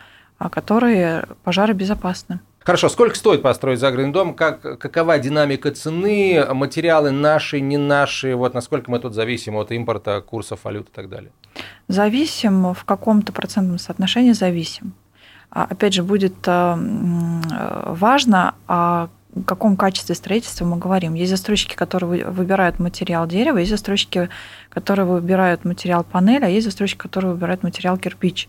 которые 0.49 1.25
пожаробезопасны. 1.43 2.39
Хорошо, 2.59 2.87
сколько 2.87 3.15
стоит 3.15 3.41
построить 3.41 3.79
загородный 3.79 4.13
дом? 4.13 4.33
Как, 4.33 4.79
какова 4.79 5.19
динамика 5.19 5.71
цены? 5.71 6.45
Материалы 6.53 7.11
наши, 7.11 7.59
не 7.59 7.77
наши? 7.77 8.35
Вот 8.35 8.53
насколько 8.53 8.89
мы 8.89 8.99
тут 8.99 9.13
зависим 9.13 9.57
от 9.57 9.71
импорта, 9.71 10.21
курсов 10.21 10.61
валют 10.63 10.87
и 10.87 10.91
так 10.91 11.09
далее? 11.09 11.31
Зависим, 11.89 12.73
в 12.73 12.85
каком-то 12.85 13.33
процентном 13.33 13.79
соотношении 13.79 14.31
зависим. 14.31 14.93
А, 15.51 15.67
опять 15.69 15.93
же, 15.93 16.03
будет 16.03 16.35
э, 16.47 16.75
важно, 17.85 18.55
а 18.67 19.09
о 19.35 19.43
каком 19.43 19.75
качестве 19.75 20.15
строительства 20.15 20.65
мы 20.65 20.77
говорим. 20.77 21.15
Есть 21.15 21.31
застройщики, 21.31 21.75
которые 21.75 22.25
выбирают 22.25 22.79
материал 22.79 23.27
дерева, 23.27 23.57
есть 23.57 23.71
застройщики, 23.71 24.29
которые 24.69 25.05
выбирают 25.05 25.65
материал 25.65 26.03
панель, 26.03 26.45
а 26.45 26.47
есть 26.47 26.65
застройщики, 26.65 26.99
которые 26.99 27.33
выбирают 27.33 27.63
материал 27.63 27.97
кирпич. 27.97 28.47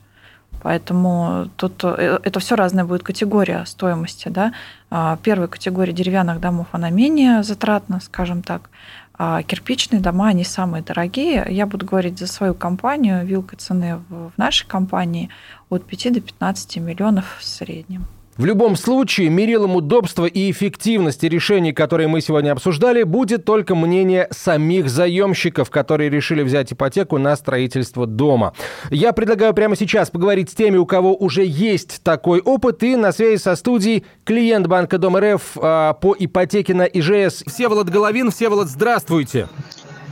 Поэтому 0.62 1.50
тут 1.56 1.84
э, 1.84 2.18
это 2.22 2.40
все 2.40 2.54
разная 2.54 2.84
будет 2.84 3.02
категория 3.02 3.64
стоимости. 3.66 4.28
Да? 4.28 4.52
А, 4.90 5.18
первая 5.22 5.48
категория 5.48 5.92
деревянных 5.92 6.40
домов, 6.40 6.66
она 6.72 6.90
менее 6.90 7.42
затратна, 7.42 8.00
скажем 8.00 8.42
так. 8.42 8.70
А 9.16 9.42
кирпичные 9.42 10.00
дома, 10.00 10.28
они 10.28 10.44
самые 10.44 10.82
дорогие. 10.82 11.46
Я 11.48 11.66
буду 11.66 11.86
говорить 11.86 12.18
за 12.18 12.26
свою 12.26 12.54
компанию. 12.54 13.24
Вилка 13.24 13.56
цены 13.56 14.00
в 14.08 14.32
нашей 14.36 14.66
компании 14.66 15.28
от 15.70 15.84
5 15.84 16.14
до 16.14 16.20
15 16.20 16.78
миллионов 16.78 17.36
в 17.38 17.44
среднем. 17.44 18.06
В 18.36 18.44
любом 18.46 18.74
случае, 18.74 19.28
мерилом 19.28 19.76
удобства 19.76 20.26
и 20.26 20.50
эффективности 20.50 21.26
решений, 21.26 21.72
которые 21.72 22.08
мы 22.08 22.20
сегодня 22.20 22.50
обсуждали, 22.50 23.04
будет 23.04 23.44
только 23.44 23.76
мнение 23.76 24.26
самих 24.32 24.90
заемщиков, 24.90 25.70
которые 25.70 26.10
решили 26.10 26.42
взять 26.42 26.72
ипотеку 26.72 27.18
на 27.18 27.36
строительство 27.36 28.08
дома. 28.08 28.52
Я 28.90 29.12
предлагаю 29.12 29.54
прямо 29.54 29.76
сейчас 29.76 30.10
поговорить 30.10 30.50
с 30.50 30.54
теми, 30.54 30.78
у 30.78 30.84
кого 30.84 31.14
уже 31.14 31.44
есть 31.44 32.02
такой 32.02 32.40
опыт, 32.40 32.82
и 32.82 32.96
на 32.96 33.12
связи 33.12 33.40
со 33.40 33.54
студией 33.54 34.04
клиент 34.24 34.66
Банка 34.66 34.98
Дом 34.98 35.16
РФ 35.16 35.42
а, 35.56 35.92
по 35.92 36.16
ипотеке 36.18 36.74
на 36.74 36.86
ИЖС 36.86 37.44
Всеволод 37.46 37.88
Головин. 37.88 38.32
Всеволод, 38.32 38.66
здравствуйте. 38.66 39.48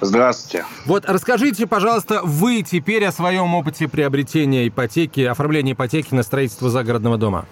Здравствуйте. 0.00 0.64
Вот 0.86 1.06
расскажите, 1.08 1.66
пожалуйста, 1.66 2.20
вы 2.22 2.62
теперь 2.62 3.04
о 3.04 3.10
своем 3.10 3.52
опыте 3.56 3.88
приобретения 3.88 4.68
ипотеки, 4.68 5.22
оформления 5.22 5.72
ипотеки 5.72 6.14
на 6.14 6.22
строительство 6.22 6.70
загородного 6.70 7.18
дома. 7.18 7.46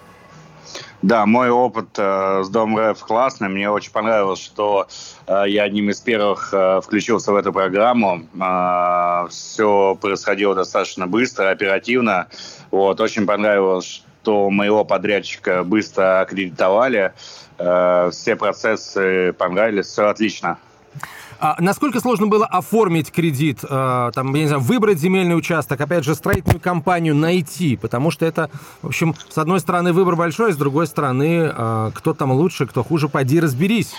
Да, 1.02 1.24
мой 1.24 1.48
опыт 1.48 1.88
э, 1.96 2.42
с 2.44 2.48
Дом 2.50 2.78
РФ 2.78 3.00
классный. 3.00 3.48
Мне 3.48 3.70
очень 3.70 3.90
понравилось, 3.90 4.40
что 4.40 4.86
э, 5.26 5.44
я 5.46 5.62
одним 5.62 5.88
из 5.88 6.00
первых 6.00 6.50
э, 6.52 6.80
включился 6.82 7.32
в 7.32 7.36
эту 7.36 7.52
программу. 7.52 8.26
Э, 8.38 9.26
все 9.30 9.96
происходило 10.00 10.54
достаточно 10.54 11.06
быстро, 11.06 11.50
оперативно. 11.50 12.28
Вот, 12.70 13.00
очень 13.00 13.26
понравилось, 13.26 14.04
что 14.22 14.50
моего 14.50 14.84
подрядчика 14.84 15.64
быстро 15.64 16.20
аккредитовали. 16.20 17.14
Э, 17.58 18.10
все 18.12 18.36
процессы 18.36 19.32
понравились, 19.32 19.86
все 19.86 20.08
отлично. 20.08 20.58
А 21.40 21.56
насколько 21.58 22.00
сложно 22.00 22.26
было 22.26 22.44
оформить 22.44 23.10
кредит, 23.10 23.60
э, 23.62 24.10
там, 24.14 24.34
я 24.34 24.42
не 24.42 24.46
знаю, 24.46 24.62
выбрать 24.62 24.98
земельный 24.98 25.36
участок, 25.36 25.80
опять 25.80 26.04
же, 26.04 26.14
строительную 26.14 26.60
компанию 26.60 27.14
найти, 27.14 27.76
потому 27.76 28.10
что 28.10 28.26
это, 28.26 28.50
в 28.82 28.88
общем, 28.88 29.14
с 29.30 29.38
одной 29.38 29.60
стороны 29.60 29.94
выбор 29.94 30.16
большой, 30.16 30.52
с 30.52 30.56
другой 30.56 30.86
стороны, 30.86 31.50
э, 31.50 31.90
кто 31.94 32.12
там 32.12 32.32
лучше, 32.32 32.66
кто 32.66 32.84
хуже, 32.84 33.08
поди 33.08 33.40
разберись. 33.40 33.94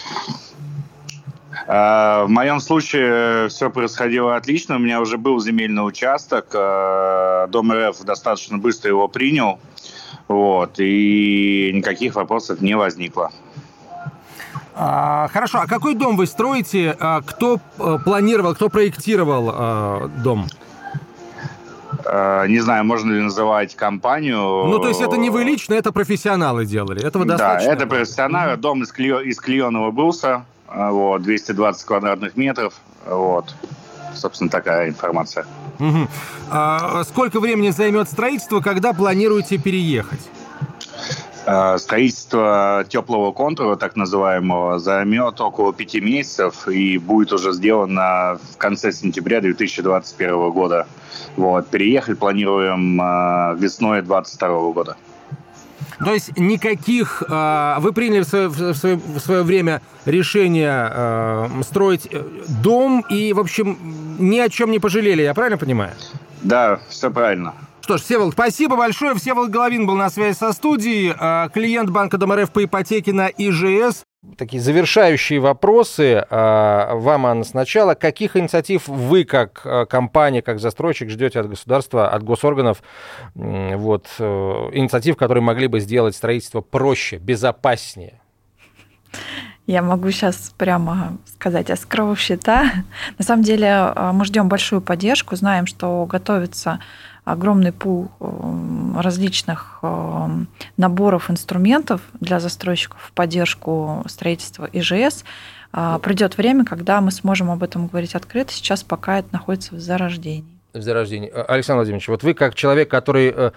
Э, 1.66 2.26
в 2.26 2.30
моем 2.30 2.60
случае 2.60 3.50
все 3.50 3.72
происходило 3.72 4.36
отлично. 4.36 4.76
У 4.76 4.80
меня 4.80 5.02
уже 5.02 5.18
был 5.18 5.40
земельный 5.40 5.86
участок. 5.86 6.52
Дом 6.52 7.72
РФ 7.74 8.04
достаточно 8.04 8.60
быстро 8.60 8.90
его 8.90 9.08
принял. 9.08 9.60
Вот, 10.28 10.76
и 10.78 11.72
никаких 11.74 12.16
вопросов 12.16 12.62
не 12.62 12.76
возникло. 12.76 13.32
А, 14.74 15.28
хорошо, 15.28 15.60
а 15.62 15.68
какой 15.68 15.96
дом 15.96 16.16
вы 16.16 16.26
строите? 16.26 16.96
А, 17.00 17.22
кто 17.22 17.60
а, 17.78 17.98
планировал, 17.98 18.56
кто 18.56 18.70
проектировал 18.70 19.50
а, 19.54 20.08
дом? 20.24 20.48
А, 22.06 22.46
не 22.48 22.60
знаю, 22.60 22.86
можно 22.86 23.12
ли 23.12 23.22
называть 23.22 23.76
компанию. 23.76 24.38
Ну, 24.38 24.80
то 24.80 24.88
есть 24.88 25.02
это 25.02 25.18
не 25.18 25.30
вы 25.30 25.44
лично, 25.44 25.74
это 25.74 25.92
профессионалы 25.92 26.66
делали. 26.66 27.04
Этого 27.04 27.26
достаточно? 27.26 27.68
Да, 27.68 27.74
это 27.74 27.88
профессионалы. 27.88 28.58
Дом 28.58 28.84
из, 28.84 28.92
кле... 28.92 29.24
из 29.26 29.40
клееного 29.40 29.92
бруса, 29.92 30.46
вот, 30.74 31.22
220 31.24 31.86
квадратных 31.86 32.38
метров. 32.38 32.74
Вот, 33.06 33.54
собственно, 34.16 34.50
такая 34.50 34.90
информация. 34.90 35.46
Угу. 35.80 36.08
А 36.52 37.04
сколько 37.04 37.40
времени 37.40 37.72
займет 37.72 38.08
строительство, 38.08 38.62
когда 38.62 38.94
планируете 38.94 39.58
переехать? 39.58 40.22
Э, 41.46 41.78
строительство 41.80 42.86
теплого 42.88 43.32
контура, 43.32 43.76
так 43.76 43.96
называемого, 43.96 44.78
займет 44.78 45.42
около 45.42 45.74
пяти 45.74 46.00
месяцев 46.00 46.68
и 46.68 47.00
будет 47.00 47.34
уже 47.34 47.52
сделано 47.54 48.38
в 48.54 48.58
конце 48.58 48.92
сентября 48.92 49.42
2021 49.42 50.52
года. 50.52 50.88
Вот. 51.38 51.68
Переехать 51.68 52.20
планируем 52.20 53.02
э, 53.02 53.56
весной 53.58 54.02
2022 54.02 54.72
года. 54.72 54.98
То 56.04 56.14
есть 56.14 56.38
никаких... 56.38 57.24
Э, 57.28 57.78
вы 57.80 57.92
приняли 57.92 58.22
в 58.22 58.28
свое, 58.28 58.48
в 58.48 58.76
свое, 58.76 58.96
в 58.98 59.20
свое 59.20 59.42
время 59.42 59.82
решение 60.06 61.50
строить 61.64 62.08
дом 62.62 63.04
и, 63.10 63.34
в 63.34 63.40
общем, 63.40 63.78
ни 64.20 64.38
о 64.38 64.50
чем 64.50 64.70
не 64.70 64.80
пожалели, 64.80 65.24
я 65.24 65.34
правильно 65.34 65.58
понимаю? 65.58 65.94
Да, 66.44 66.80
все 66.90 67.10
правильно. 67.10 67.54
Что 67.92 67.98
ж, 67.98 68.04
Всеволод, 68.04 68.34
спасибо 68.34 68.78
большое. 68.78 69.16
Всеволод 69.16 69.50
Головин 69.50 69.86
был 69.86 69.96
на 69.96 70.10
связи 70.10 70.38
со 70.38 70.54
студией, 70.54 71.14
а, 71.20 71.50
клиент 71.50 71.90
Банка 71.90 72.18
ДМРФ 72.18 72.50
по 72.54 72.64
ипотеке 72.64 73.12
на 73.12 73.28
ИЖС. 73.28 74.06
Такие 74.38 74.62
завершающие 74.62 75.42
вопросы 75.42 76.26
а, 76.30 76.96
вам, 76.96 77.26
Анна, 77.26 77.44
сначала. 77.44 77.94
Каких 77.94 78.38
инициатив 78.38 78.88
вы, 78.88 79.26
как 79.26 79.64
а, 79.66 79.86
компания, 79.86 80.42
как 80.42 80.62
застройщик, 80.62 81.10
ждете 81.10 81.42
от 81.42 81.50
государства, 81.50 82.08
от 82.08 82.24
госорганов? 82.24 82.82
Вот, 83.36 84.08
э, 84.20 84.24
инициатив, 84.24 85.18
которые 85.18 85.44
могли 85.44 85.68
бы 85.68 85.82
сделать 85.82 86.16
строительство 86.16 86.62
проще, 86.62 87.18
безопаснее? 87.18 88.22
Я 89.68 89.82
могу 89.82 90.10
сейчас 90.12 90.54
прямо 90.58 91.18
сказать, 91.26 91.68
я 91.68 91.76
скрою 91.76 92.16
счета. 92.16 92.72
На 93.18 93.26
самом 93.26 93.44
деле 93.44 93.94
мы 94.14 94.24
ждем 94.24 94.48
большую 94.48 94.82
поддержку, 94.82 95.36
знаем, 95.36 95.68
что 95.68 96.06
готовится 96.06 96.80
огромный 97.24 97.72
пул 97.72 98.10
э, 98.20 98.94
различных 98.98 99.80
э, 99.82 100.28
наборов 100.78 101.30
инструментов 101.30 102.02
для 102.20 102.40
застройщиков 102.40 103.00
в 103.02 103.12
поддержку 103.14 104.04
строительства 104.08 104.68
ИЖС. 104.72 105.24
А, 105.74 106.00
Придет 106.00 106.38
время, 106.38 106.66
когда 106.66 107.00
мы 107.00 107.12
сможем 107.12 107.52
об 107.52 107.64
этом 107.64 107.88
говорить 107.88 108.16
открыто. 108.16 108.52
Сейчас 108.52 108.84
пока 108.84 109.20
это 109.20 109.30
находится 109.32 109.76
в 109.76 109.80
зарождении. 109.80 110.58
В 110.74 110.82
зарождении. 110.82 111.30
Э, 111.30 111.44
Александр 111.44 111.80
Владимирович, 111.80 112.08
вот 112.08 112.24
вы 112.24 112.34
как 112.34 112.56
человек, 112.56 112.90
который 112.90 113.52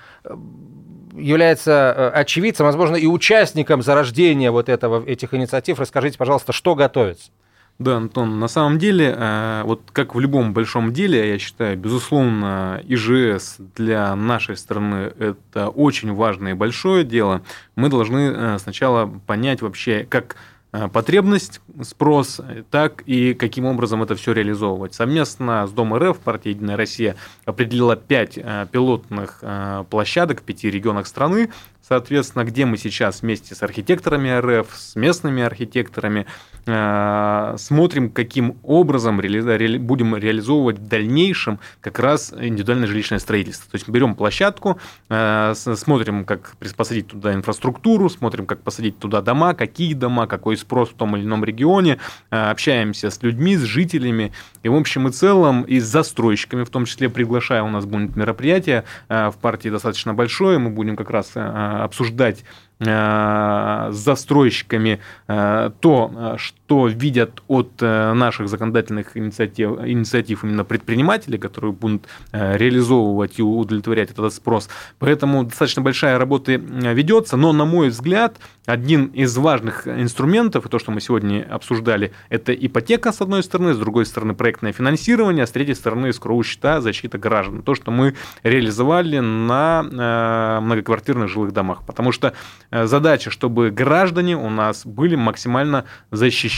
является 1.16 2.10
очевидцем, 2.10 2.66
возможно, 2.66 2.96
и 2.96 3.06
участником 3.06 3.82
зарождения 3.82 4.50
вот 4.50 4.68
этого, 4.68 5.06
этих 5.06 5.32
инициатив, 5.32 5.78
расскажите, 5.78 6.18
пожалуйста, 6.18 6.52
что 6.52 6.74
готовится? 6.74 7.30
Да, 7.80 7.96
Антон, 7.96 8.38
на 8.38 8.46
самом 8.46 8.78
деле, 8.78 9.12
э, 9.16 9.62
вот 9.64 9.82
как 9.92 10.14
в 10.14 10.20
любом 10.20 10.52
большом 10.52 10.92
деле, 10.92 11.28
я 11.28 11.38
считаю, 11.38 11.76
безусловно, 11.76 12.80
ИЖС 12.84 13.56
для 13.74 14.14
нашей 14.14 14.56
страны 14.56 15.12
это 15.18 15.70
очень 15.70 16.14
важное 16.14 16.52
и 16.52 16.54
большое 16.54 17.04
дело. 17.04 17.42
Мы 17.74 17.88
должны 17.88 18.32
э, 18.32 18.58
сначала 18.60 19.06
понять 19.26 19.60
вообще, 19.60 20.06
как 20.08 20.36
Э, 20.74 20.88
потребность, 20.88 21.60
спрос, 21.82 22.40
так 22.72 23.02
и 23.06 23.34
каким 23.34 23.64
образом 23.64 24.02
это 24.02 24.16
все 24.16 24.32
реализовывать. 24.32 24.92
Совместно 24.92 25.68
с 25.68 25.70
Дом 25.70 25.94
РФ 25.94 26.18
партия 26.18 26.50
«Единая 26.50 26.76
Россия» 26.76 27.14
определила 27.44 27.94
пять 27.94 28.34
пилотных 28.72 29.44
площадок 29.88 30.40
в 30.40 30.42
пяти 30.42 30.68
регионах 30.68 31.06
страны, 31.06 31.50
соответственно, 31.86 32.44
где 32.44 32.64
мы 32.64 32.76
сейчас 32.76 33.22
вместе 33.22 33.54
с 33.54 33.62
архитекторами 33.62 34.30
РФ, 34.38 34.74
с 34.74 34.96
местными 34.96 35.42
архитекторами 35.42 36.26
смотрим, 36.64 38.08
каким 38.08 38.56
образом 38.62 39.16
будем 39.18 40.16
реализовывать 40.16 40.78
в 40.78 40.88
дальнейшем 40.88 41.60
как 41.82 41.98
раз 41.98 42.32
индивидуальное 42.32 42.88
жилищное 42.88 43.18
строительство. 43.18 43.70
То 43.70 43.74
есть 43.74 43.86
берем 43.86 44.14
площадку, 44.14 44.80
смотрим, 45.08 46.24
как 46.24 46.56
посадить 46.74 47.08
туда 47.08 47.34
инфраструктуру, 47.34 48.08
смотрим, 48.08 48.46
как 48.46 48.62
посадить 48.62 48.98
туда 48.98 49.20
дома, 49.20 49.54
какие 49.54 49.94
дома, 49.94 50.26
какой 50.26 50.56
спрос 50.56 50.90
в 50.90 50.94
том 50.94 51.16
или 51.16 51.24
ином 51.24 51.44
регионе, 51.44 51.98
э, 52.30 52.50
общаемся 52.50 53.10
с 53.10 53.22
людьми, 53.22 53.56
с 53.56 53.62
жителями, 53.62 54.32
и 54.62 54.68
в 54.68 54.74
общем 54.74 55.08
и 55.08 55.12
целом 55.12 55.62
и 55.62 55.80
с 55.80 55.84
застройщиками, 55.84 56.64
в 56.64 56.70
том 56.70 56.84
числе 56.84 57.08
приглашая, 57.08 57.62
у 57.62 57.68
нас 57.68 57.84
будет 57.84 58.16
мероприятие 58.16 58.84
э, 59.08 59.28
в 59.28 59.36
партии 59.36 59.68
достаточно 59.68 60.14
большое, 60.14 60.58
мы 60.58 60.70
будем 60.70 60.96
как 60.96 61.10
раз 61.10 61.32
э, 61.34 61.40
обсуждать 61.82 62.44
Э, 62.80 63.88
с 63.92 63.96
застройщиками 63.96 65.00
э, 65.28 65.70
то, 65.80 66.34
что 66.38 66.63
видят 66.68 67.42
от 67.48 67.70
э, 67.80 68.12
наших 68.14 68.48
законодательных 68.48 69.16
инициатив, 69.16 69.78
инициатив 69.84 70.44
именно 70.44 70.64
предпринимателей, 70.64 71.38
которые 71.38 71.72
будут 71.72 72.06
реализовывать 72.32 73.38
и 73.38 73.42
удовлетворять 73.42 74.10
этот 74.10 74.32
спрос. 74.32 74.68
Поэтому 74.98 75.44
достаточно 75.44 75.82
большая 75.82 76.18
работа 76.18 76.52
ведется, 76.52 77.36
но, 77.36 77.52
на 77.52 77.64
мой 77.64 77.88
взгляд, 77.88 78.36
один 78.66 79.06
из 79.06 79.36
важных 79.36 79.86
инструментов, 79.86 80.66
и 80.66 80.68
то, 80.68 80.78
что 80.78 80.90
мы 80.90 81.00
сегодня 81.00 81.46
обсуждали, 81.48 82.12
это 82.28 82.52
ипотека, 82.54 83.12
с 83.12 83.20
одной 83.20 83.42
стороны, 83.42 83.74
с 83.74 83.78
другой 83.78 84.06
стороны, 84.06 84.34
проектное 84.34 84.72
финансирование, 84.72 85.44
а 85.44 85.46
с 85.46 85.50
третьей 85.50 85.74
стороны, 85.74 86.12
скроу 86.12 86.42
счета, 86.42 86.80
защита 86.80 87.18
граждан. 87.18 87.62
То, 87.62 87.74
что 87.74 87.90
мы 87.90 88.14
реализовали 88.42 89.18
на 89.18 90.60
многоквартирных 90.62 91.28
жилых 91.28 91.52
домах. 91.52 91.84
Потому 91.86 92.12
что 92.12 92.34
Э, 92.70 92.86
задача, 92.86 93.30
чтобы 93.30 93.70
граждане 93.70 94.36
у 94.36 94.50
нас 94.50 94.84
были 94.84 95.14
максимально 95.14 95.84
защищены 96.10 96.53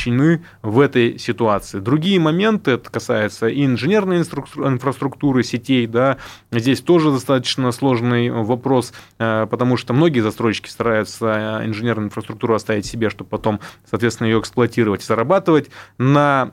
в 0.63 0.81
этой 0.81 1.19
ситуации. 1.19 1.81
Другие 1.81 2.21
моменты, 2.21 2.73
это 2.73 2.91
касается 2.91 3.49
и 3.49 3.65
инженерной 3.65 4.19
инфраструктуры 4.19 5.43
сетей, 5.43 5.87
да, 5.87 6.19
здесь 6.51 6.81
тоже 6.81 7.11
достаточно 7.11 7.73
сложный 7.73 8.31
вопрос, 8.31 8.93
э, 9.19 9.47
потому 9.51 9.77
что 9.77 9.93
многие 9.95 10.21
застройщики 10.21 10.69
стараются 10.69 11.61
э, 11.63 11.67
инженерную 11.67 12.07
инфраструктуру 12.07 12.55
оставить 12.55 12.87
себе, 12.87 13.11
чтобы 13.11 13.31
потом, 13.31 13.61
соответственно, 13.89 14.29
ее 14.29 14.41
эксплуатировать, 14.41 15.03
зарабатывать 15.03 15.71
на 15.99 16.51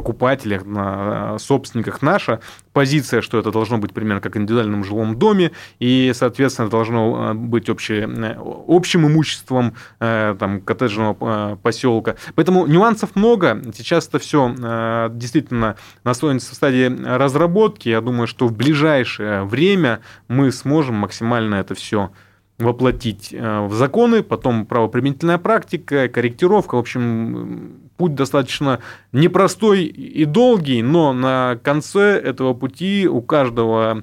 покупателях, 0.00 0.64
на 0.64 1.38
собственниках 1.38 2.00
наша 2.00 2.40
позиция, 2.72 3.20
что 3.20 3.38
это 3.38 3.52
должно 3.52 3.76
быть 3.76 3.92
примерно 3.92 4.22
как 4.22 4.34
в 4.34 4.38
индивидуальном 4.38 4.82
жилом 4.82 5.18
доме, 5.18 5.52
и, 5.78 6.12
соответственно, 6.14 6.70
должно 6.70 7.32
э, 7.32 7.34
быть 7.34 7.68
общее, 7.68 8.08
э, 8.08 8.36
общим 8.66 9.06
имуществом 9.06 9.74
э, 10.00 10.34
там, 10.38 10.62
коттеджного 10.62 11.56
поселка. 11.56 12.16
Поэтому 12.34 12.66
нюансов 12.66 13.14
много. 13.14 13.60
Сейчас 13.74 14.08
это 14.08 14.18
все 14.18 15.10
действительно 15.10 15.76
находится 16.02 16.52
в 16.52 16.54
стадии 16.54 16.86
разработки. 17.04 17.90
Я 17.90 18.00
думаю, 18.00 18.26
что 18.26 18.46
в 18.46 18.52
ближайшее 18.52 19.44
время 19.44 20.00
мы 20.28 20.50
сможем 20.50 20.94
максимально 20.94 21.56
это 21.56 21.74
все 21.74 22.10
воплотить 22.62 23.32
в 23.32 23.72
законы, 23.72 24.22
потом 24.22 24.66
правоприменительная 24.66 25.38
практика, 25.38 26.08
корректировка. 26.08 26.76
В 26.76 26.78
общем, 26.78 27.90
путь 27.96 28.14
достаточно 28.14 28.80
непростой 29.12 29.84
и 29.84 30.24
долгий, 30.24 30.82
но 30.82 31.12
на 31.12 31.58
конце 31.62 32.18
этого 32.18 32.54
пути 32.54 33.08
у 33.08 33.22
каждого 33.22 34.02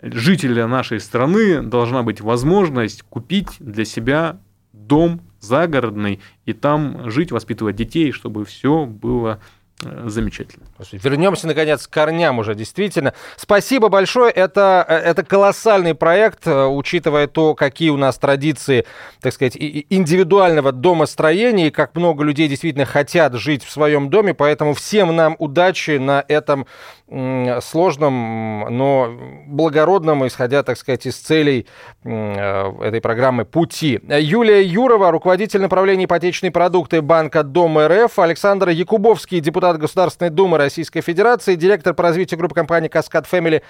жителя 0.00 0.66
нашей 0.66 1.00
страны 1.00 1.62
должна 1.62 2.02
быть 2.02 2.20
возможность 2.20 3.02
купить 3.02 3.48
для 3.58 3.84
себя 3.84 4.38
дом 4.72 5.20
загородный 5.40 6.20
и 6.44 6.52
там 6.52 7.10
жить, 7.10 7.30
воспитывать 7.30 7.76
детей, 7.76 8.12
чтобы 8.12 8.44
все 8.44 8.84
было 8.84 9.38
Э, 9.38 9.55
замечательно. 9.82 10.64
Вернемся, 10.92 11.46
наконец, 11.46 11.86
к 11.86 11.90
корням 11.90 12.38
уже, 12.38 12.54
действительно. 12.54 13.12
Спасибо 13.36 13.88
большое. 13.88 14.30
Это, 14.30 14.84
э, 14.88 14.94
это 14.94 15.22
колоссальный 15.22 15.94
проект, 15.94 16.46
э, 16.46 16.64
учитывая 16.66 17.26
то, 17.26 17.54
какие 17.54 17.90
у 17.90 17.98
нас 17.98 18.16
традиции, 18.18 18.86
так 19.20 19.34
сказать, 19.34 19.56
индивидуального 19.56 20.72
домостроения, 20.72 21.66
и 21.68 21.70
как 21.70 21.94
много 21.94 22.24
людей 22.24 22.48
действительно 22.48 22.86
хотят 22.86 23.34
жить 23.34 23.64
в 23.64 23.70
своем 23.70 24.08
доме. 24.08 24.32
Поэтому 24.32 24.72
всем 24.72 25.14
нам 25.14 25.36
удачи 25.38 25.98
на 25.98 26.24
этом 26.26 26.66
сложном, 27.08 28.66
но 28.68 29.16
благородном, 29.46 30.26
исходя, 30.26 30.64
так 30.64 30.76
сказать, 30.76 31.06
из 31.06 31.16
целей 31.16 31.66
этой 32.02 33.00
программы 33.00 33.44
«Пути». 33.44 34.00
Юлия 34.08 34.62
Юрова, 34.62 35.12
руководитель 35.12 35.60
направления 35.60 36.06
ипотечные 36.06 36.50
продукты 36.50 37.02
банка 37.02 37.44
Дом 37.44 37.78
РФ, 37.78 38.18
Александр 38.18 38.70
Якубовский, 38.70 39.38
депутат 39.40 39.78
Государственной 39.78 40.30
Думы 40.30 40.58
Российской 40.58 41.00
Федерации, 41.00 41.54
директор 41.54 41.94
по 41.94 42.02
развитию 42.02 42.38
группы 42.38 42.56
компании 42.56 42.88
«Каскад 42.88 43.26
Фэмили» 43.26 43.62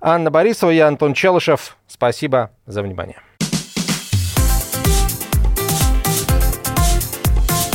Анна 0.00 0.30
Борисова, 0.30 0.70
я 0.70 0.86
Антон 0.86 1.14
Челышев. 1.14 1.76
Спасибо 1.88 2.50
за 2.66 2.82
внимание. 2.82 3.18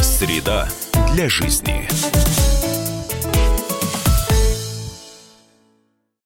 Среда 0.02 0.68
для 1.14 1.28
жизни. 1.30 1.88